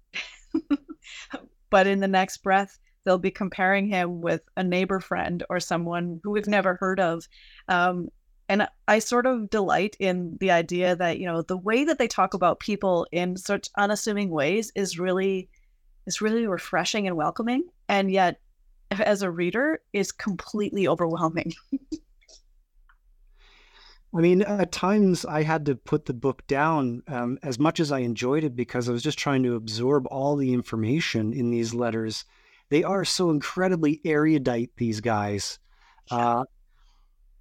[0.70, 0.76] Uh,
[1.70, 6.20] but in the next breath, they'll be comparing him with a neighbor friend or someone
[6.22, 7.28] who we've never heard of.
[7.68, 8.08] Um,
[8.52, 12.06] and I sort of delight in the idea that, you know, the way that they
[12.06, 15.48] talk about people in such unassuming ways is really
[16.04, 17.64] is really refreshing and welcoming.
[17.88, 18.40] And yet
[18.90, 21.54] as a reader is completely overwhelming.
[24.14, 27.90] I mean, at times I had to put the book down um, as much as
[27.90, 31.72] I enjoyed it because I was just trying to absorb all the information in these
[31.72, 32.26] letters.
[32.68, 35.58] They are so incredibly erudite, these guys.
[36.10, 36.44] Uh,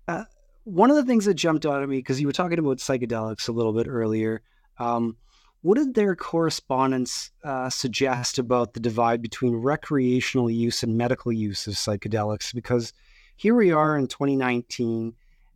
[0.07, 0.23] uh,
[0.63, 3.49] one of the things that jumped out at me because you were talking about psychedelics
[3.49, 4.41] a little bit earlier.
[4.77, 5.17] Um,
[5.61, 11.67] what did their correspondence uh, suggest about the divide between recreational use and medical use
[11.67, 12.53] of psychedelics?
[12.53, 12.93] Because
[13.35, 15.13] here we are in 2019,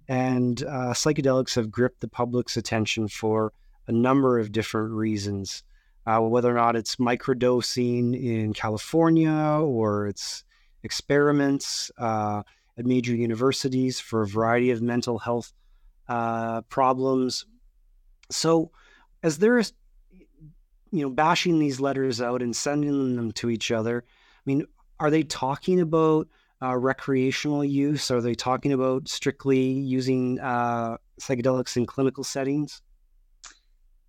[0.07, 3.51] and uh, psychedelics have gripped the public's attention for
[3.87, 5.63] a number of different reasons.
[6.07, 10.43] Uh, whether or not it's microdosing in California or it's
[10.83, 12.43] experiments, uh,
[12.77, 15.53] at major universities for a variety of mental health
[16.07, 17.45] uh, problems.
[18.29, 18.71] So,
[19.23, 19.59] as they're
[20.91, 24.65] you know bashing these letters out and sending them to each other, I mean,
[24.99, 26.27] are they talking about
[26.61, 28.11] uh, recreational use?
[28.11, 32.81] Are they talking about strictly using uh, psychedelics in clinical settings?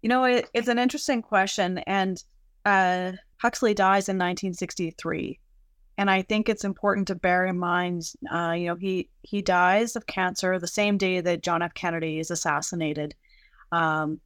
[0.03, 2.23] You know, it, it's an interesting question, and
[2.65, 5.39] uh, Huxley dies in 1963
[5.99, 9.97] and I think it's important to bear in mind, uh, you know, he he dies
[9.97, 11.75] of cancer the same day that John F.
[11.75, 13.15] Kennedy is assassinated,
[13.73, 14.21] um,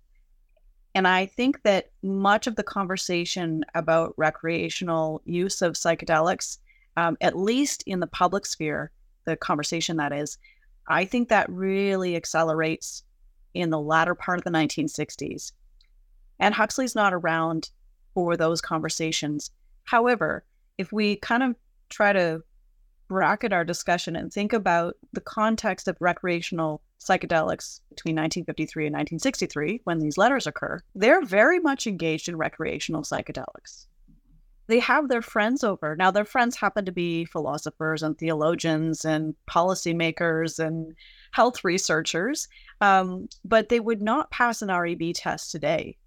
[0.94, 6.58] And I think that much of the conversation about recreational use of psychedelics,
[6.96, 8.90] um, at least in the public sphere,
[9.24, 10.38] the conversation that is,
[10.88, 13.04] I think that really accelerates
[13.54, 15.52] in the latter part of the 1960s.
[16.40, 17.70] And Huxley's not around
[18.14, 19.52] for those conversations.
[19.84, 20.44] However,
[20.80, 21.54] if we kind of
[21.90, 22.42] try to
[23.06, 29.82] bracket our discussion and think about the context of recreational psychedelics between 1953 and 1963,
[29.84, 33.88] when these letters occur, they're very much engaged in recreational psychedelics.
[34.68, 35.96] They have their friends over.
[35.96, 40.94] Now, their friends happen to be philosophers and theologians and policymakers and
[41.32, 42.48] health researchers,
[42.80, 45.98] um, but they would not pass an REB test today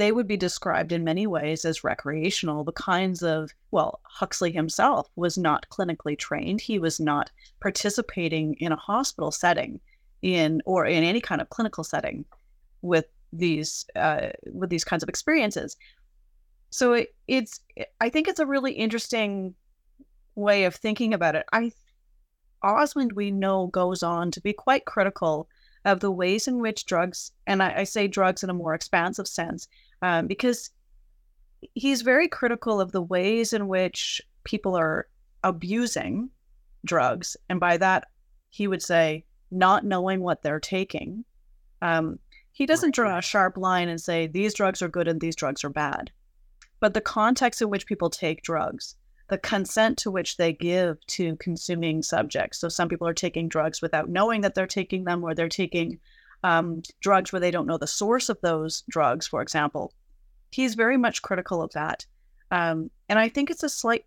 [0.00, 2.64] they would be described in many ways as recreational.
[2.64, 6.60] The kinds of, well, Huxley himself was not clinically trained.
[6.62, 9.78] He was not participating in a hospital setting
[10.22, 12.24] in or in any kind of clinical setting
[12.82, 15.76] with these uh, with these kinds of experiences.
[16.70, 17.60] So it, it's
[18.00, 19.54] I think it's a really interesting
[20.34, 21.44] way of thinking about it.
[21.52, 21.72] I
[22.62, 25.48] Osmond we know goes on to be quite critical
[25.84, 29.26] of the ways in which drugs, and I, I say drugs in a more expansive
[29.26, 29.68] sense,
[30.02, 30.70] um, because
[31.74, 35.06] he's very critical of the ways in which people are
[35.44, 36.30] abusing
[36.84, 37.36] drugs.
[37.48, 38.08] And by that,
[38.48, 41.24] he would say, not knowing what they're taking.
[41.82, 42.18] Um,
[42.52, 45.64] he doesn't draw a sharp line and say, these drugs are good and these drugs
[45.64, 46.10] are bad.
[46.78, 48.96] But the context in which people take drugs,
[49.28, 52.58] the consent to which they give to consuming subjects.
[52.58, 55.98] So some people are taking drugs without knowing that they're taking them, or they're taking
[56.42, 59.92] um, drugs where they don't know the source of those drugs, for example.
[60.50, 62.06] He's very much critical of that.
[62.50, 64.04] Um, and I think it's a slight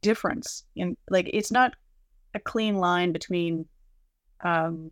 [0.00, 1.74] difference in like it's not
[2.34, 3.66] a clean line between
[4.42, 4.90] um,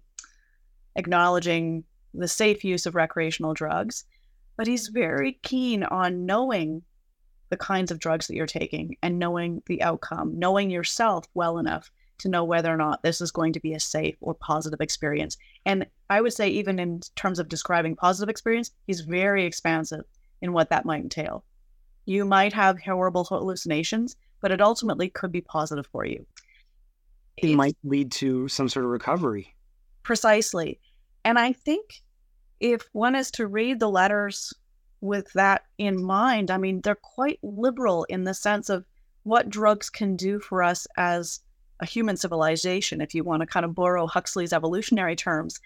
[0.97, 4.05] acknowledging the safe use of recreational drugs,
[4.57, 6.83] but he's very keen on knowing
[7.51, 11.91] the kinds of drugs that you're taking and knowing the outcome, knowing yourself well enough
[12.21, 15.37] to know whether or not this is going to be a safe or positive experience.
[15.67, 20.05] And I would say, even in terms of describing positive experience, he's very expansive
[20.43, 21.45] in what that might entail.
[22.07, 26.27] You might have horrible hallucinations, but it ultimately could be positive for you.
[27.37, 29.55] It might lead to some sort of recovery.
[30.03, 30.81] Precisely.
[31.25, 32.03] And I think
[32.61, 34.53] if one is to read the letters
[35.01, 38.85] with that in mind, I mean, they're quite liberal in the sense of
[39.23, 41.41] what drugs can do for us as
[41.81, 45.61] a human civilization, if you want to kind of borrow Huxley's evolutionary terms.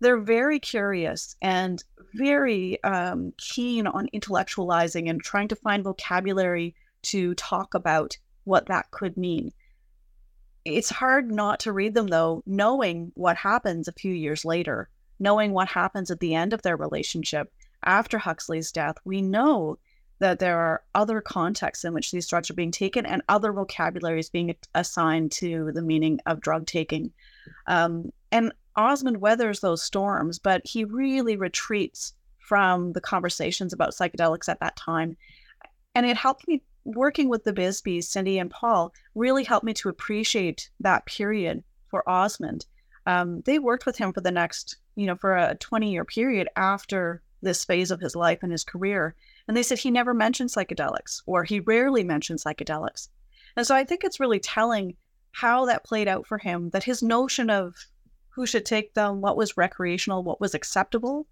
[0.00, 1.82] They're very curious and
[2.14, 8.90] very um, keen on intellectualizing and trying to find vocabulary to talk about what that
[8.90, 9.52] could mean.
[10.64, 15.52] It's hard not to read them, though, knowing what happens a few years later, knowing
[15.52, 17.52] what happens at the end of their relationship
[17.84, 18.96] after Huxley's death.
[19.04, 19.78] We know
[20.18, 24.30] that there are other contexts in which these drugs are being taken and other vocabularies
[24.30, 27.12] being assigned to the meaning of drug taking.
[27.66, 34.48] Um, and Osmond weathers those storms, but he really retreats from the conversations about psychedelics
[34.48, 35.16] at that time.
[35.94, 39.88] And it helped me working with the Bisbees, Cindy and Paul, really helped me to
[39.88, 42.66] appreciate that period for Osmond.
[43.06, 46.48] Um, they worked with him for the next, you know, for a 20 year period
[46.56, 49.14] after this phase of his life and his career.
[49.48, 53.08] And they said he never mentioned psychedelics or he rarely mentioned psychedelics.
[53.56, 54.94] And so I think it's really telling
[55.32, 57.74] how that played out for him that his notion of
[58.28, 61.26] who should take them, what was recreational, what was acceptable,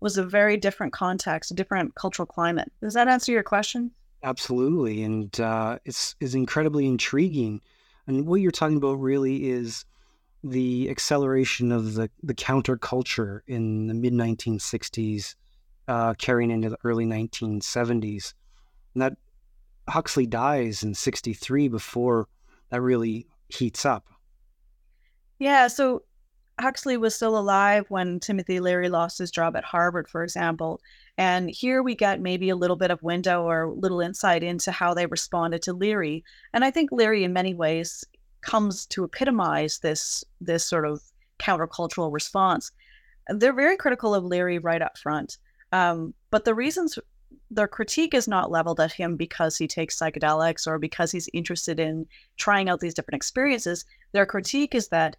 [0.00, 2.70] was a very different context, a different cultural climate.
[2.82, 3.90] Does that answer your question?
[4.22, 5.02] Absolutely.
[5.02, 7.60] And uh, it's, it's incredibly intriguing.
[8.06, 9.84] And what you're talking about really is
[10.44, 15.34] the acceleration of the, the counterculture in the mid 1960s
[15.90, 18.32] uh, carrying into the early 1970s.
[18.94, 19.14] And that
[19.88, 22.28] Huxley dies in 63 before
[22.70, 24.06] that really heats up.
[25.40, 26.04] Yeah, so
[26.60, 30.80] Huxley was still alive when Timothy Leary lost his job at Harvard, for example.
[31.18, 34.94] And here we get maybe a little bit of window or little insight into how
[34.94, 36.22] they responded to Leary.
[36.54, 38.04] And I think Leary, in many ways,
[38.42, 41.02] comes to epitomize this this sort of
[41.40, 42.70] countercultural response.
[43.26, 45.36] They're very critical of Leary right up front.
[45.72, 46.98] Um, but the reasons
[47.50, 51.80] their critique is not leveled at him because he takes psychedelics or because he's interested
[51.80, 52.06] in
[52.36, 53.84] trying out these different experiences.
[54.12, 55.16] Their critique is that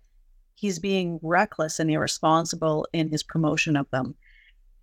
[0.55, 4.15] he's being reckless and irresponsible in his promotion of them.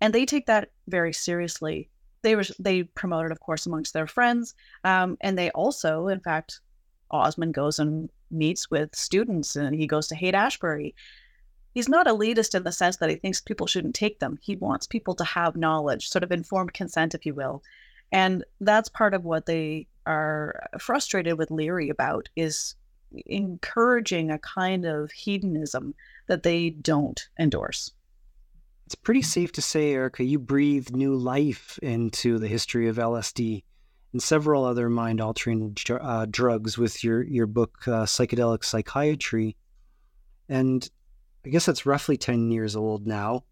[0.01, 1.89] And they take that very seriously.
[2.21, 4.53] They were they promote it, of course, amongst their friends,
[4.83, 6.59] um, and they also, in fact,
[7.11, 10.93] Osmond goes and meets with students, and he goes to Haight Ashbury.
[11.79, 14.37] He's not elitist in the sense that he thinks people shouldn't take them.
[14.41, 17.63] He wants people to have knowledge, sort of informed consent, if you will.
[18.11, 22.75] And that's part of what they are frustrated with Leary about is
[23.27, 25.95] encouraging a kind of hedonism
[26.27, 27.93] that they don't endorse.
[28.85, 33.63] It's pretty safe to say, Erika, you breathed new life into the history of LSD
[34.11, 39.55] and several other mind altering uh, drugs with your, your book, uh, Psychedelic Psychiatry.
[40.49, 40.89] And
[41.49, 43.43] I guess that's roughly 10 years old now.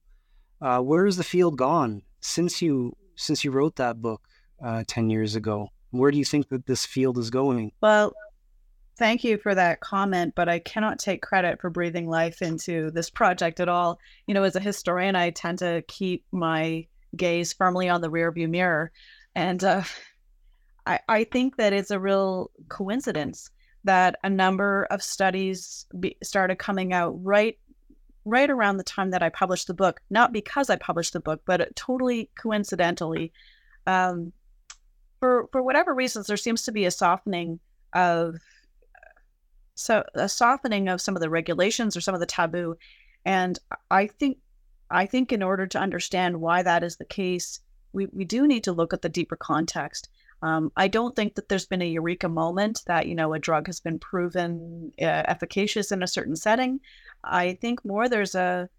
[0.61, 4.21] Uh, where has the field gone since you since you wrote that book
[4.63, 5.69] uh, 10 years ago?
[5.89, 7.71] Where do you think that this field is going?
[7.81, 8.13] Well,
[8.99, 13.09] thank you for that comment, but I cannot take credit for breathing life into this
[13.09, 13.97] project at all.
[14.27, 16.85] You know, as a historian, I tend to keep my
[17.15, 18.91] gaze firmly on the rearview mirror.
[19.33, 19.81] And uh,
[20.85, 23.49] I, I think that it's a real coincidence
[23.85, 27.57] that a number of studies be, started coming out right
[28.27, 31.41] right around the time that I published the book, not because I published the book,
[31.45, 33.31] but totally coincidentally.
[33.85, 34.33] Um,
[35.19, 37.59] for for whatever reasons, there seems to be a softening
[37.93, 38.35] of
[39.75, 42.77] so a softening of some of the regulations or some of the taboo,
[43.25, 43.57] and
[43.89, 44.39] I think
[44.89, 47.59] I think in order to understand why that is the case,
[47.93, 50.09] we, we do need to look at the deeper context.
[50.41, 53.67] Um, I don't think that there's been a eureka moment that you know a drug
[53.67, 56.79] has been proven uh, efficacious in a certain setting.
[57.23, 58.69] I think more there's a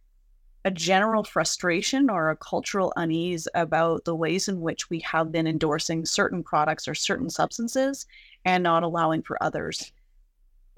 [0.64, 5.46] a general frustration or a cultural unease about the ways in which we have been
[5.46, 8.06] endorsing certain products or certain substances
[8.44, 9.92] and not allowing for others.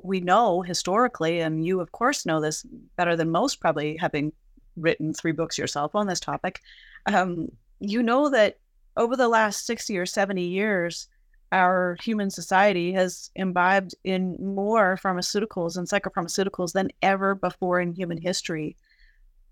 [0.02, 2.64] We know historically, and you of course know this
[2.96, 4.32] better than most, probably having
[4.76, 6.60] written three books yourself on this topic.
[7.06, 7.48] Um,
[7.80, 8.58] you know that
[9.00, 11.08] over the last 60 or 70 years,
[11.52, 18.18] our human society has imbibed in more pharmaceuticals and psychopharmaceuticals than ever before in human
[18.18, 18.76] history.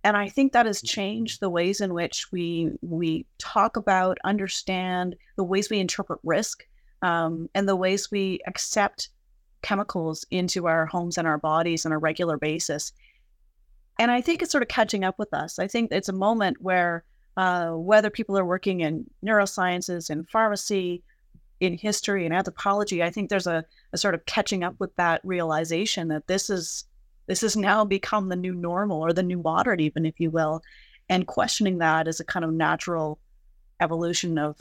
[0.05, 5.17] And I think that has changed the ways in which we we talk about, understand,
[5.37, 6.67] the ways we interpret risk,
[7.01, 9.09] um, and the ways we accept
[9.63, 12.93] chemicals into our homes and our bodies on a regular basis.
[13.99, 15.59] And I think it's sort of catching up with us.
[15.59, 17.03] I think it's a moment where
[17.39, 21.05] uh, whether people are working in neurosciences, in pharmacy,
[21.61, 25.21] in history and anthropology, I think there's a, a sort of catching up with that
[25.23, 26.85] realization that this is
[27.29, 30.63] this has now become the new normal or the new modern, even if you will,
[31.09, 33.21] and questioning that is a kind of natural
[33.81, 34.57] evolution of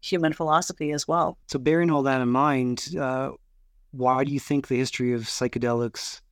[0.00, 1.38] human philosophy as well.
[1.46, 3.32] So, bearing all that in mind, uh,
[3.92, 6.22] why do you think the history of psychedelics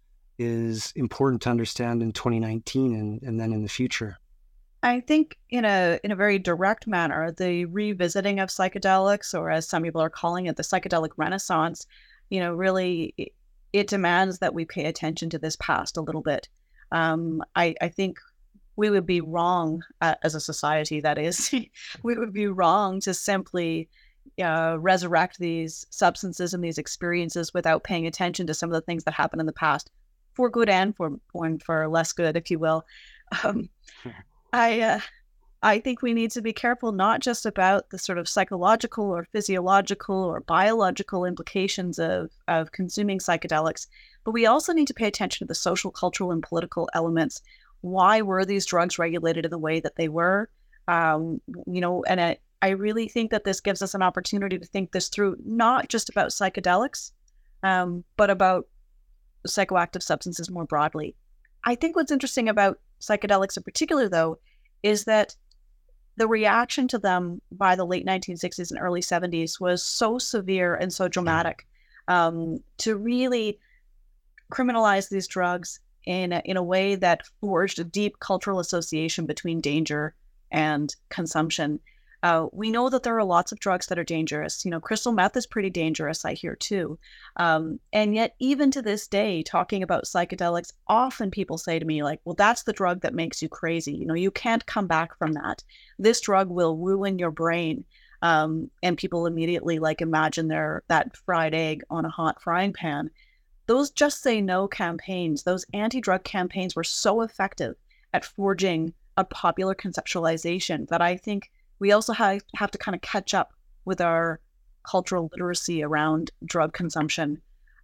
[0.41, 4.19] is important to understand in 2019 and, and then in the future?
[4.83, 9.69] I think in a in a very direct manner, the revisiting of psychedelics, or as
[9.69, 11.87] some people are calling it, the psychedelic renaissance,
[12.31, 13.15] you know, really
[13.73, 16.49] it, demands that we pay attention to this past a little bit.
[16.93, 18.19] Um, I, I think
[18.77, 21.01] we would be wrong uh, as a society.
[21.01, 21.53] That is,
[22.03, 23.89] we would be wrong to simply
[24.43, 29.05] uh, resurrect these substances and these experiences without paying attention to some of the things
[29.05, 29.91] that happened in the past,
[30.35, 32.87] for good and for and for less good, if you will.
[33.45, 33.69] Um,
[34.53, 35.01] I uh,
[35.63, 39.27] I think we need to be careful not just about the sort of psychological or
[39.33, 43.87] physiological or biological implications of of consuming psychedelics,
[44.25, 47.43] but we also need to pay attention to the social, cultural, and political elements.
[47.81, 50.49] Why were these drugs regulated in the way that they were?
[50.87, 54.67] Um, you know, and I, I really think that this gives us an opportunity to
[54.67, 57.13] think this through, not just about psychedelics,
[57.63, 58.67] um, but about
[59.47, 61.15] psychoactive substances more broadly.
[61.65, 64.39] I think what's interesting about psychedelics in particular, though,
[64.83, 65.35] is that
[66.17, 70.93] the reaction to them by the late 1960s and early 70s was so severe and
[70.93, 71.67] so dramatic
[72.09, 73.59] um, to really
[74.53, 79.61] criminalize these drugs in a, in a way that forged a deep cultural association between
[79.61, 80.15] danger
[80.51, 81.79] and consumption
[82.23, 84.65] uh, we know that there are lots of drugs that are dangerous.
[84.65, 86.99] You know, crystal meth is pretty dangerous, I hear too.
[87.37, 92.03] Um, and yet, even to this day, talking about psychedelics, often people say to me,
[92.03, 93.95] like, well, that's the drug that makes you crazy.
[93.95, 95.63] You know, you can't come back from that.
[95.99, 97.85] This drug will ruin your brain.
[98.21, 103.11] Um, and people immediately like imagine their that fried egg on a hot frying pan.
[103.67, 107.77] Those just say no campaigns, those anti drug campaigns were so effective
[108.13, 113.01] at forging a popular conceptualization that I think we also have, have to kind of
[113.03, 113.53] catch up
[113.85, 114.41] with our
[114.83, 117.41] cultural literacy around drug consumption.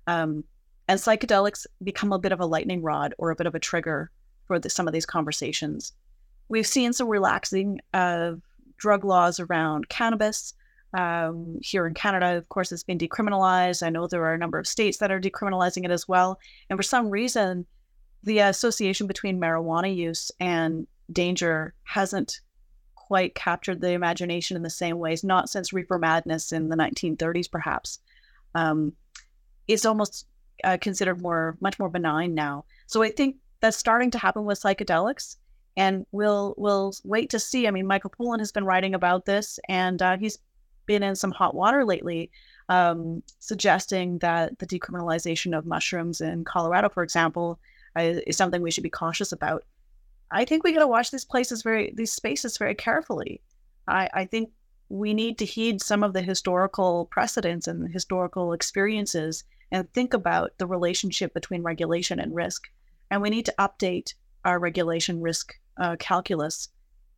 [0.06, 0.44] Um,
[0.88, 4.10] and psychedelics become a bit of a lightning rod or a bit of a trigger
[4.46, 5.92] for the, some of these conversations.
[6.48, 8.42] We've seen some relaxing of
[8.76, 10.54] drug laws around cannabis.
[10.92, 13.84] Um, here in Canada, of course, it's been decriminalized.
[13.84, 16.38] I know there are a number of states that are decriminalizing it as well.
[16.68, 17.66] And for some reason,
[18.22, 22.40] the association between marijuana use and danger hasn't
[23.06, 27.50] quite captured the imagination in the same ways, not since reefer madness in the 1930s,
[27.50, 27.98] perhaps.
[28.54, 28.94] Um,
[29.68, 30.26] it's almost
[30.62, 32.64] uh, considered more, much more benign now.
[32.86, 35.36] So I think that's starting to happen with psychedelics,
[35.76, 37.66] and we'll we'll wait to see.
[37.66, 40.38] I mean, Michael Pollan has been writing about this, and uh, he's
[40.86, 42.30] been in some hot water lately,
[42.70, 47.58] um, suggesting that the decriminalization of mushrooms in Colorado, for example,
[47.96, 49.64] uh, is something we should be cautious about.
[50.34, 53.40] I think we got to watch these places very, these spaces very carefully.
[53.86, 54.50] I, I think
[54.88, 60.50] we need to heed some of the historical precedents and historical experiences and think about
[60.58, 62.64] the relationship between regulation and risk.
[63.12, 64.14] And we need to update
[64.44, 66.68] our regulation risk uh, calculus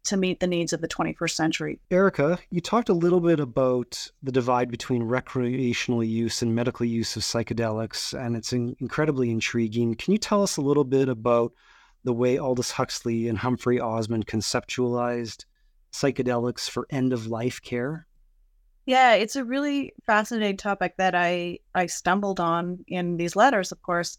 [0.04, 1.80] to meet the needs of the 21st century.
[1.90, 7.16] Erika, you talked a little bit about the divide between recreational use and medical use
[7.16, 9.94] of psychedelics, and it's in- incredibly intriguing.
[9.94, 11.52] Can you tell us a little bit about
[12.06, 15.44] the way Aldous Huxley and Humphrey Osmond conceptualized
[15.92, 18.06] psychedelics for end of life care?
[18.86, 23.82] Yeah, it's a really fascinating topic that I I stumbled on in these letters, of
[23.82, 24.18] course.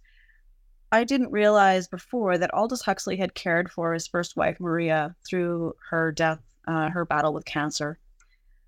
[0.91, 5.73] I didn't realize before that Aldous Huxley had cared for his first wife, Maria, through
[5.89, 7.97] her death, uh, her battle with cancer.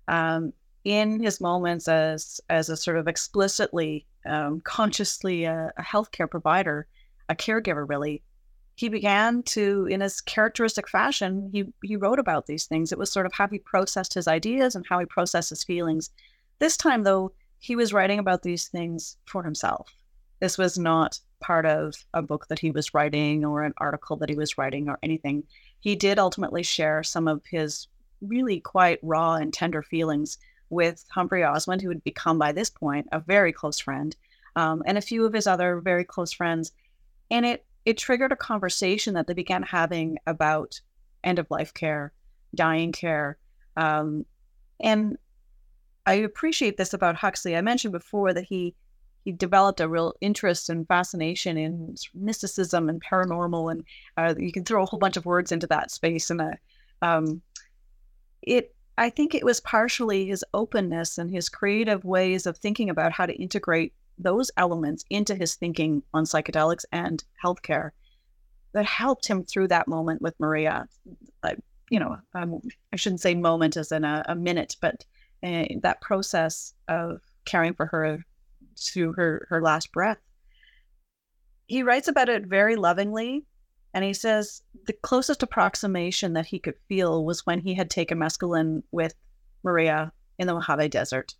[0.08, 0.54] Um,
[0.84, 6.30] in his moments as as a sort of explicitly, um, consciously a, uh, a healthcare
[6.30, 6.86] provider,
[7.28, 8.22] a caregiver, really,
[8.80, 12.92] he began to, in his characteristic fashion, he he wrote about these things.
[12.92, 16.08] It was sort of how he processed his ideas and how he processed his feelings.
[16.60, 19.92] This time, though, he was writing about these things for himself.
[20.40, 24.30] This was not part of a book that he was writing or an article that
[24.30, 25.42] he was writing or anything.
[25.80, 27.86] He did ultimately share some of his
[28.22, 30.38] really quite raw and tender feelings
[30.70, 34.16] with Humphrey Osmond, who had become by this point a very close friend,
[34.56, 36.72] um, and a few of his other very close friends.
[37.30, 40.80] And it it triggered a conversation that they began having about
[41.24, 42.12] end of life care,
[42.54, 43.38] dying care.
[43.76, 44.26] Um,
[44.80, 45.16] and
[46.06, 47.56] I appreciate this about Huxley.
[47.56, 48.74] I mentioned before that he
[49.24, 53.84] he developed a real interest and fascination in mysticism and paranormal, and
[54.16, 56.30] uh, you can throw a whole bunch of words into that space.
[56.30, 56.56] And
[57.02, 57.42] um,
[58.40, 63.12] it, I think, it was partially his openness and his creative ways of thinking about
[63.12, 63.92] how to integrate
[64.22, 67.90] those elements into his thinking on psychedelics and healthcare
[68.72, 70.86] that helped him through that moment with Maria.
[71.42, 71.54] Uh,
[71.90, 72.60] you know, um,
[72.92, 75.04] I shouldn't say moment as in a, a minute, but
[75.42, 78.24] uh, that process of caring for her
[78.76, 80.18] to her her last breath.
[81.66, 83.44] He writes about it very lovingly,
[83.94, 88.18] and he says the closest approximation that he could feel was when he had taken
[88.18, 89.14] mescaline with
[89.62, 91.34] Maria in the Mojave Desert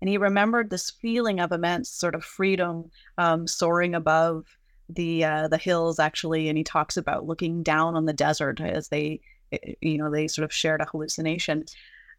[0.00, 4.46] and he remembered this feeling of immense sort of freedom, um, soaring above
[4.88, 6.48] the uh, the hills actually.
[6.48, 9.20] And he talks about looking down on the desert as they,
[9.52, 11.64] eh, eh, you know, they sort of shared a hallucination.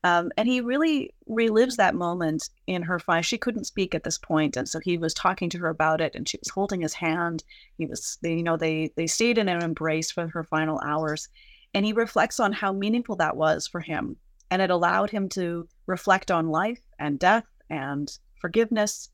[0.04, 3.22] Um, and he really relives that moment in her fire.
[3.22, 6.16] She couldn't speak at this point, and so he was talking to her about it,
[6.16, 7.44] and she was holding his hand.
[7.78, 11.30] He was, they, you know, they they stayed in an embrace for her final hours,
[11.76, 14.16] and he reflects on how meaningful that was for him,
[14.50, 19.10] and it allowed him to reflect on life and death and forgiveness.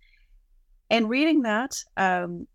[0.89, 2.47] And reading that um,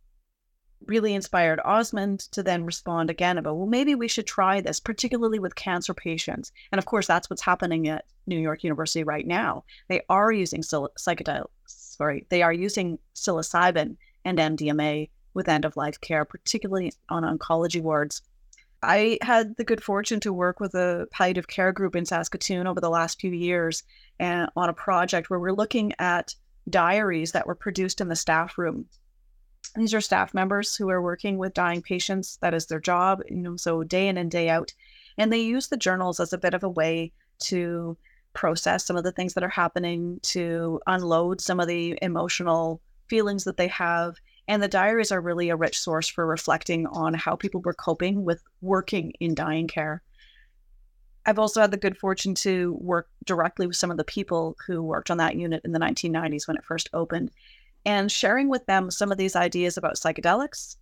[0.87, 5.39] really inspired Osmond to then respond again about, well, maybe we should try this, particularly
[5.39, 6.53] with cancer patients.
[6.73, 9.65] And of course, that's what's happening at New York University right now.
[9.89, 15.77] They are using sil- psychedelics, sorry, they are using psilocybin and MDMA with end of
[15.77, 18.23] life care, particularly on oncology wards.
[18.83, 22.81] I had the good fortune to work with a palliative care group in Saskatoon over
[22.81, 23.85] the last few years
[24.19, 26.35] and on a project where we're looking at
[26.69, 28.87] diaries that were produced in the staff room.
[29.77, 32.39] These are staff members who are working with dying patients.
[32.43, 34.73] That is their job, you know, so day in and day out.
[35.17, 37.13] And they use the journals as a bit of a way
[37.45, 37.97] to
[38.35, 43.45] process some of the things that are happening, to unload some of the emotional feelings
[43.45, 44.17] that they have
[44.49, 48.25] and the diaries are really a rich source for reflecting on how people were coping
[48.25, 50.03] with working in dying care.
[51.25, 54.83] I've also had the good fortune to work directly with some of the people who
[54.83, 57.31] worked on that unit in the 1990s when it first opened
[57.85, 60.77] and sharing with them some of these ideas about psychedelics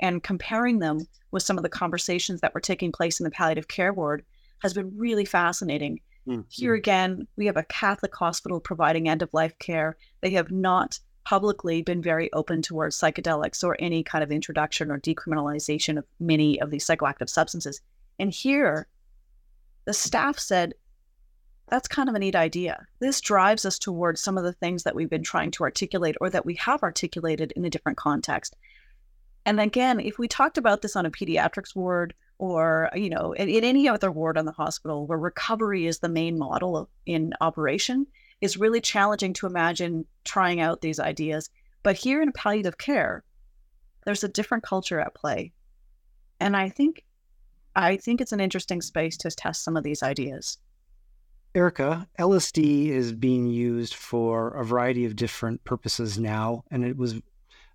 [0.00, 3.68] and comparing them with some of the conversations that were taking place in the palliative
[3.68, 4.24] care ward
[4.60, 6.00] has been really fascinating.
[6.26, 6.42] Mm-hmm.
[6.48, 9.96] Here again, we have a Catholic hospital providing end of life care.
[10.20, 15.00] They have not publicly been very open towards psychedelics or any kind of introduction or
[15.00, 17.80] decriminalization of many of these psychoactive substances.
[18.20, 18.86] And here,
[19.86, 20.74] the staff said,
[21.68, 22.86] that's kind of a neat idea.
[23.00, 26.30] This drives us towards some of the things that we've been trying to articulate or
[26.30, 28.54] that we have articulated in a different context.
[29.44, 33.48] And again, if we talked about this on a pediatrics ward or, you know, in,
[33.48, 37.34] in any other ward on the hospital where recovery is the main model of, in
[37.40, 38.06] operation,
[38.40, 41.50] is really challenging to imagine trying out these ideas.
[41.82, 43.24] But here in palliative care,
[44.04, 45.52] there's a different culture at play.
[46.40, 47.04] And I think
[47.74, 50.58] I think it's an interesting space to test some of these ideas.
[51.54, 57.20] Erika, LSD is being used for a variety of different purposes now, and it was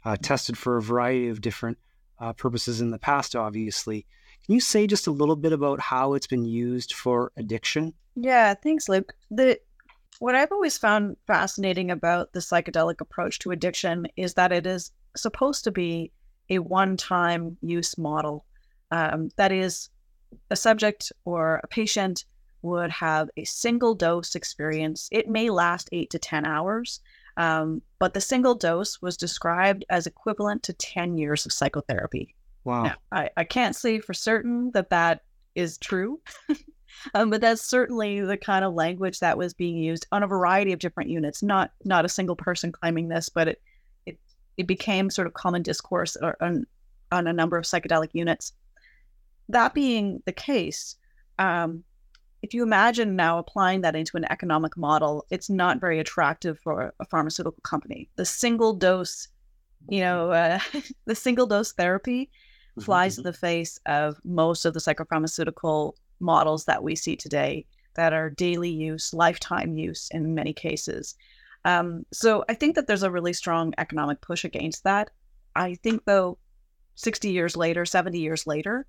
[0.04, 1.78] uh, tested for a variety of different
[2.20, 4.06] uh, purposes in the past, obviously.
[4.46, 7.94] Can you say just a little bit about how it's been used for addiction?
[8.16, 9.14] Yeah, thanks, Luke.
[9.30, 9.60] The
[10.22, 14.92] what I've always found fascinating about the psychedelic approach to addiction is that it is
[15.16, 16.12] supposed to be
[16.48, 18.46] a one-time use model.
[18.92, 19.90] Um, that is,
[20.52, 22.26] a subject or a patient
[22.62, 25.10] would have a single dose experience.
[25.12, 27.00] It may last eight to 10 hours,
[27.38, 32.36] um, but the single dose was described as equivalent to 10 years of psychotherapy.
[32.64, 32.84] Wow.
[32.84, 35.24] Now, I, I can't say for certain that that
[35.56, 36.22] is true,
[37.14, 40.72] um, but that's certainly the kind of language that was being used on a variety
[40.72, 43.62] of different units, not not a single person claiming this, but it
[44.06, 44.20] it,
[44.58, 46.66] it became sort of common discourse on,
[47.12, 48.54] on a number of psychedelic units.
[49.50, 50.96] That being the case,
[51.40, 51.84] um,
[52.42, 56.94] if you imagine now applying that into an economic model, it's not very attractive for
[57.00, 58.10] a pharmaceutical company.
[58.16, 59.28] The single dose,
[59.90, 60.60] you know, uh,
[61.06, 63.22] the single dose therapy mm-hmm, flies mm-hmm.
[63.22, 67.66] in the face of most of the psychopharmaceutical models that we see today
[67.96, 71.16] that are daily use, lifetime use in many cases.
[71.66, 75.10] Um, so I think that there's a really strong economic push against that.
[75.56, 76.38] I think, though,
[76.96, 78.86] 60 years later, 70 years later,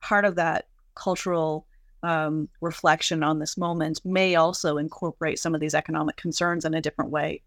[0.00, 1.66] part of that cultural
[2.02, 6.80] um, reflection on this moment may also incorporate some of these economic concerns in a
[6.80, 7.42] different way.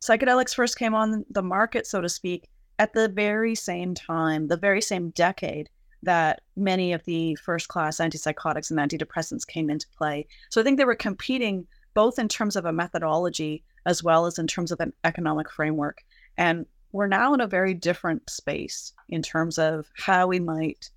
[0.00, 2.48] Psychedelics first came on the market, so to speak,
[2.78, 5.68] at the very same time, the very same decade
[6.02, 10.26] that many of the first class antipsychotics and antidepressants came into play.
[10.50, 14.38] So I think they were competing both in terms of a methodology as well as
[14.38, 16.02] in terms of an economic framework.
[16.36, 20.90] And we're now in a very different space in terms of how we might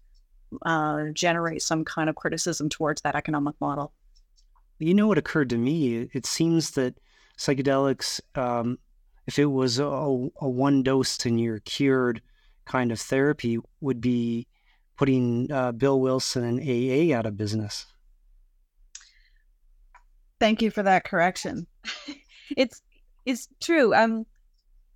[0.66, 3.94] uh, generate some kind of criticism towards that economic model.
[4.80, 6.10] You know what occurred to me?
[6.14, 6.96] It seems that
[7.38, 8.80] psychedelics, um,
[9.28, 12.22] if it was a, a, one dose and you're cured
[12.66, 14.48] kind of therapy, would be
[15.02, 17.88] putting uh, Bill Wilson and AA out of business.
[20.40, 21.66] Thank you for that correction.
[22.56, 22.84] it's
[23.26, 23.96] it's true.
[23.96, 24.28] Um,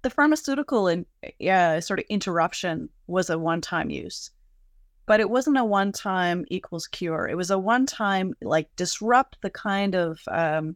[0.04, 1.08] the pharmaceutical and
[1.50, 4.30] uh, sort of interruption was a one-time use
[5.06, 7.28] but it wasn't a one time equals cure.
[7.28, 10.76] It was a one time, like, disrupt the kind of, um,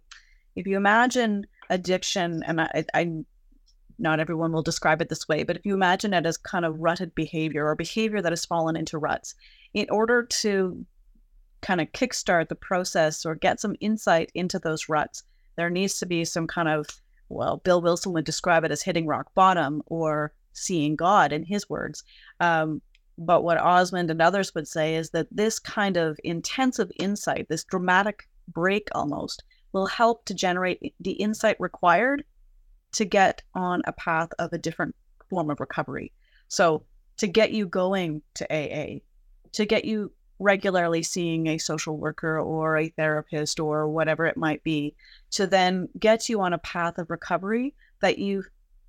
[0.55, 3.11] if you imagine addiction, and I, I,
[3.99, 6.79] not everyone will describe it this way, but if you imagine it as kind of
[6.79, 9.35] rutted behavior or behavior that has fallen into ruts,
[9.73, 10.85] in order to
[11.61, 15.23] kind of kickstart the process or get some insight into those ruts,
[15.55, 16.87] there needs to be some kind of,
[17.27, 21.69] well, Bill Wilson would describe it as hitting rock bottom or seeing God in his
[21.69, 22.03] words.
[22.39, 22.81] Um,
[23.17, 27.65] but what Osmond and others would say is that this kind of intensive insight, this
[27.65, 29.43] dramatic break almost,
[29.73, 32.23] will help to generate the insight required
[32.93, 34.95] to get on a path of a different
[35.29, 36.11] form of recovery.
[36.47, 36.83] So,
[37.17, 38.99] to get you going to AA,
[39.53, 44.63] to get you regularly seeing a social worker or a therapist or whatever it might
[44.63, 44.95] be,
[45.31, 48.43] to then get you on a path of recovery that you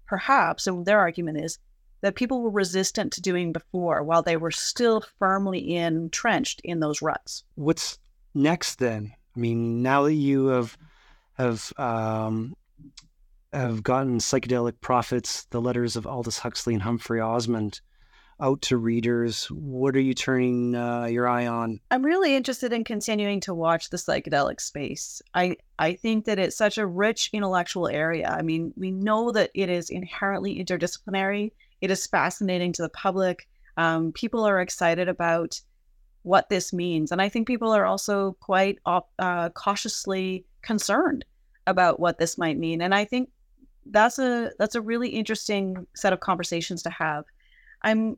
[0.07, 1.59] perhaps, and their argument is,
[2.01, 7.03] that people were resistant to doing before while they were still firmly entrenched in those
[7.03, 7.44] ruts.
[7.55, 7.98] What's
[8.34, 9.12] next then?
[9.36, 10.76] I mean, now that you have
[11.34, 12.57] have um,
[13.53, 17.80] have gotten psychedelic prophets, the letters of Aldous Huxley and Humphrey Osmond
[18.40, 21.78] out to readers, what are you turning uh, your eye on?
[21.90, 25.20] I'm really interested in continuing to watch the psychedelic space.
[25.34, 28.34] I I think that it's such a rich intellectual area.
[28.34, 33.48] I mean, we know that it is inherently interdisciplinary it is fascinating to the public.
[33.76, 35.61] Um, people are excited about
[36.22, 37.12] what this means.
[37.12, 41.24] And I think people are also quite uh, cautiously concerned
[41.66, 42.82] about what this might mean.
[42.82, 43.30] And I think
[43.86, 47.24] that's a that's a really interesting set of conversations to have.
[47.82, 48.16] I'm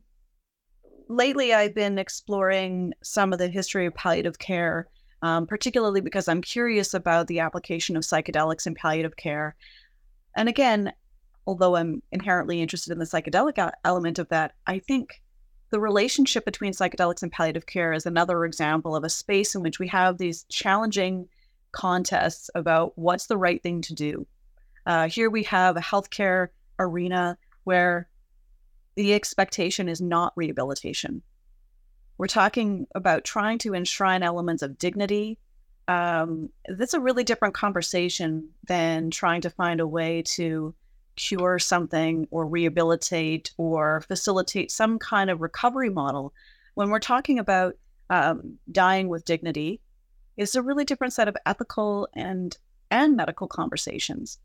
[1.08, 4.88] lately I've been exploring some of the history of palliative care,
[5.22, 9.56] um, particularly because I'm curious about the application of psychedelics in palliative care.
[10.36, 10.92] And again,
[11.46, 15.20] although I'm inherently interested in the psychedelic element of that, I think
[15.70, 19.78] the relationship between psychedelics and palliative care is another example of a space in which
[19.78, 21.28] we have these challenging
[21.72, 24.26] contests about what's the right thing to do.
[24.86, 28.08] Uh, here we have a healthcare arena where
[28.96, 31.22] the expectation is not rehabilitation.
[32.18, 35.38] We're talking about trying to enshrine elements of dignity.
[35.88, 40.74] Um, that's a really different conversation than trying to find a way to
[41.16, 46.32] cure something or rehabilitate or facilitate some kind of recovery model.
[46.74, 47.74] When we're talking about
[48.10, 49.80] um, dying with dignity,
[50.36, 52.56] it's a really different set of ethical and
[52.90, 54.38] and medical conversations.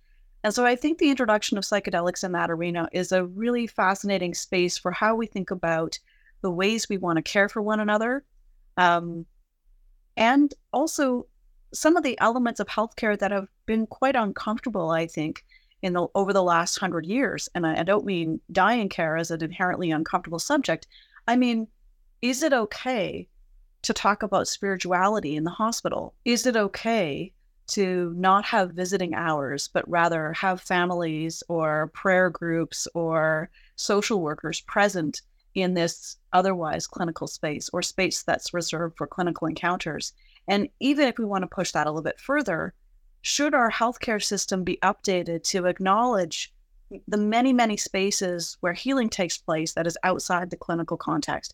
[0.44, 4.34] And so I think the introduction of psychedelics in that arena is a really fascinating
[4.34, 6.00] space for how we think about
[6.42, 8.24] the ways we want to care for one another.
[8.78, 9.26] Um,
[10.16, 11.28] and also
[11.74, 15.44] some of the elements of healthcare that have been quite uncomfortable, I think,
[15.82, 17.50] in the over the last hundred years.
[17.54, 20.88] And I, I don't mean dying care as an inherently uncomfortable subject.
[21.28, 21.68] I mean,
[22.22, 23.28] is it okay
[23.84, 26.14] to talk about spirituality in the hospital?
[26.26, 27.34] Is it okay
[27.68, 34.62] to not have visiting hours, but rather have families or prayer groups or social workers
[34.62, 35.22] present
[35.54, 40.14] in this otherwise clinical space or space that's reserved for clinical encounters.
[40.48, 42.74] And even if we want to push that a little bit further,
[43.22, 46.54] should our healthcare system be updated to acknowledge
[47.08, 51.54] the many, many spaces where healing takes place that is outside the clinical context?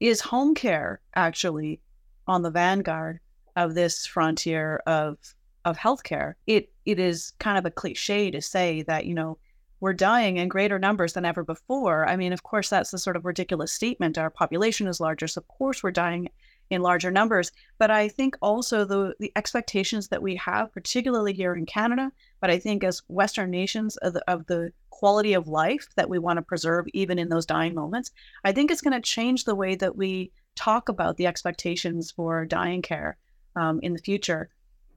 [0.00, 1.80] Is home care actually
[2.26, 3.20] on the vanguard
[3.56, 5.18] of this frontier of
[5.64, 6.34] of healthcare.
[6.46, 9.38] It it is kind of a cliche to say that you know
[9.80, 12.08] we're dying in greater numbers than ever before.
[12.08, 14.16] I mean, of course, that's a sort of ridiculous statement.
[14.16, 16.28] Our population is larger, so of course we're dying
[16.70, 17.50] in larger numbers.
[17.78, 22.50] But I think also the the expectations that we have, particularly here in Canada, but
[22.50, 26.36] I think as Western nations of the, of the quality of life that we want
[26.36, 28.12] to preserve even in those dying moments,
[28.44, 32.44] I think it's going to change the way that we talk about the expectations for
[32.44, 33.16] dying care
[33.56, 34.48] um, in the future.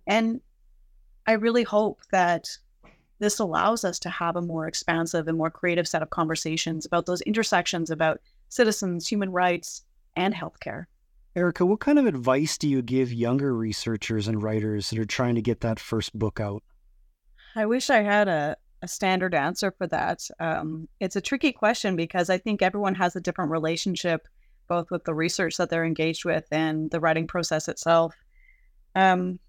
[0.07, 0.41] And
[1.27, 2.47] I really hope that
[3.19, 7.05] this allows us to have a more expansive and more creative set of conversations about
[7.05, 9.83] those intersections about citizens, human rights,
[10.15, 10.85] and healthcare.
[11.35, 15.35] Erika, what kind of advice do you give younger researchers and writers that are trying
[15.35, 16.63] to get that first book out?
[17.55, 20.21] I wish I had a, a standard answer for that.
[20.39, 24.27] Um, it's a tricky question because I think everyone has a different relationship,
[24.69, 28.15] both with the research that they're engaged with and the writing process itself.
[28.95, 29.39] Um,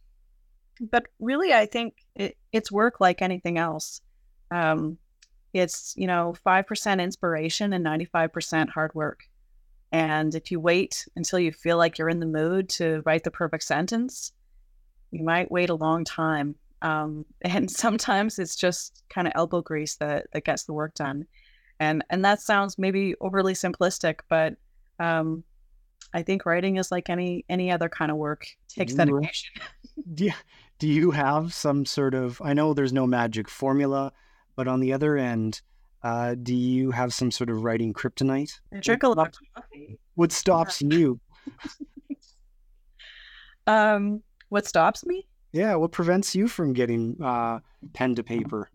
[0.81, 4.01] but really, I think it, it's work like anything else.
[4.51, 4.99] Um,
[5.53, 9.29] it's you know five percent inspiration and ninety five percent hard work.
[9.93, 13.31] And if you wait until you feel like you're in the mood to write the
[13.31, 14.33] perfect sentence,
[15.11, 16.57] you might wait a long time.
[16.83, 21.27] Um, and sometimes it's just kind of elbow grease that that gets the work done.
[21.79, 24.57] And and that sounds maybe overly simplistic, but
[24.99, 25.45] um,
[26.13, 28.47] I think writing is like any any other kind of work.
[28.47, 29.51] It takes dedication.
[30.17, 30.35] yeah.
[30.79, 32.41] Do you have some sort of?
[32.43, 34.13] I know there's no magic formula,
[34.55, 35.63] but on the other end,
[36.03, 38.61] uh, do you have some sort of writing kryptonite?
[38.73, 39.99] I drink a lot of coffee.
[40.15, 41.19] What stops you?
[43.67, 45.27] um, what stops me?
[45.53, 47.61] Yeah, what prevents you from getting uh,
[47.95, 48.71] pen to paper?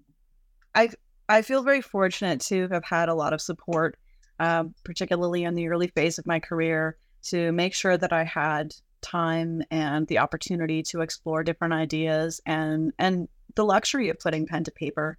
[0.73, 0.89] I
[1.29, 3.97] I feel very fortunate to have had a lot of support,
[4.39, 8.73] um, particularly in the early phase of my career to make sure that I had
[9.01, 14.63] time and the opportunity to explore different ideas and and the luxury of putting pen
[14.63, 15.17] to paper.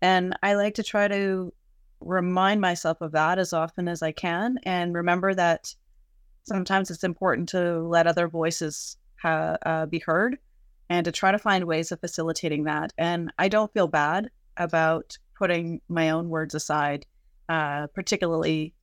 [0.00, 1.52] And I like to try to
[2.00, 5.74] remind myself of that as often as I can and remember that
[6.44, 10.38] sometimes it's important to let other voices ha- uh, be heard
[10.88, 12.92] and to try to find ways of facilitating that.
[12.96, 17.04] And I don't feel bad about putting my own words aside,
[17.48, 18.74] uh, particularly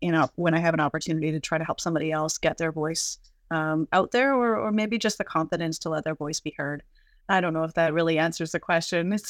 [0.00, 2.72] you know, when I have an opportunity to try to help somebody else get their
[2.72, 3.18] voice
[3.50, 6.82] um, out there, or or maybe just the confidence to let their voice be heard.
[7.28, 9.16] I don't know if that really answers the question.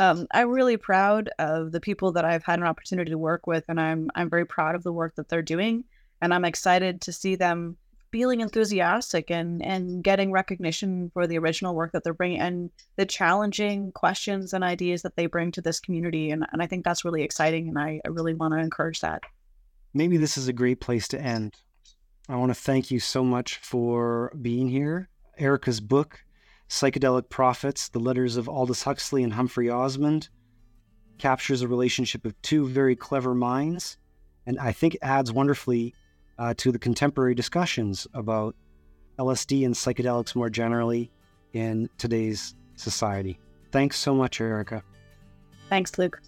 [0.00, 3.64] Um, I'm really proud of the people that I've had an opportunity to work with,
[3.68, 5.84] and I'm I'm very proud of the work that they're doing,
[6.20, 7.76] and I'm excited to see them
[8.10, 13.06] feeling enthusiastic and and getting recognition for the original work that they're bringing and the
[13.06, 17.04] challenging questions and ideas that they bring to this community, and and I think that's
[17.04, 19.22] really exciting, and I, I really want to encourage that
[19.94, 21.54] maybe this is a great place to end.
[22.28, 25.08] I want to thank you so much for being here.
[25.38, 26.24] Erika's book,
[26.68, 30.28] Psychedelic Prophets The Letters of Aldous Huxley and Humphrey Osmond,
[31.18, 33.98] captures a relationship of two very clever minds,
[34.46, 35.94] and I think adds wonderfully
[36.38, 38.56] uh, to the contemporary discussions about
[39.18, 41.10] LSD and psychedelics more generally
[41.52, 43.38] in today's society.
[43.70, 44.82] Thanks so much, Erika.
[45.68, 46.20] Thanks, Luke.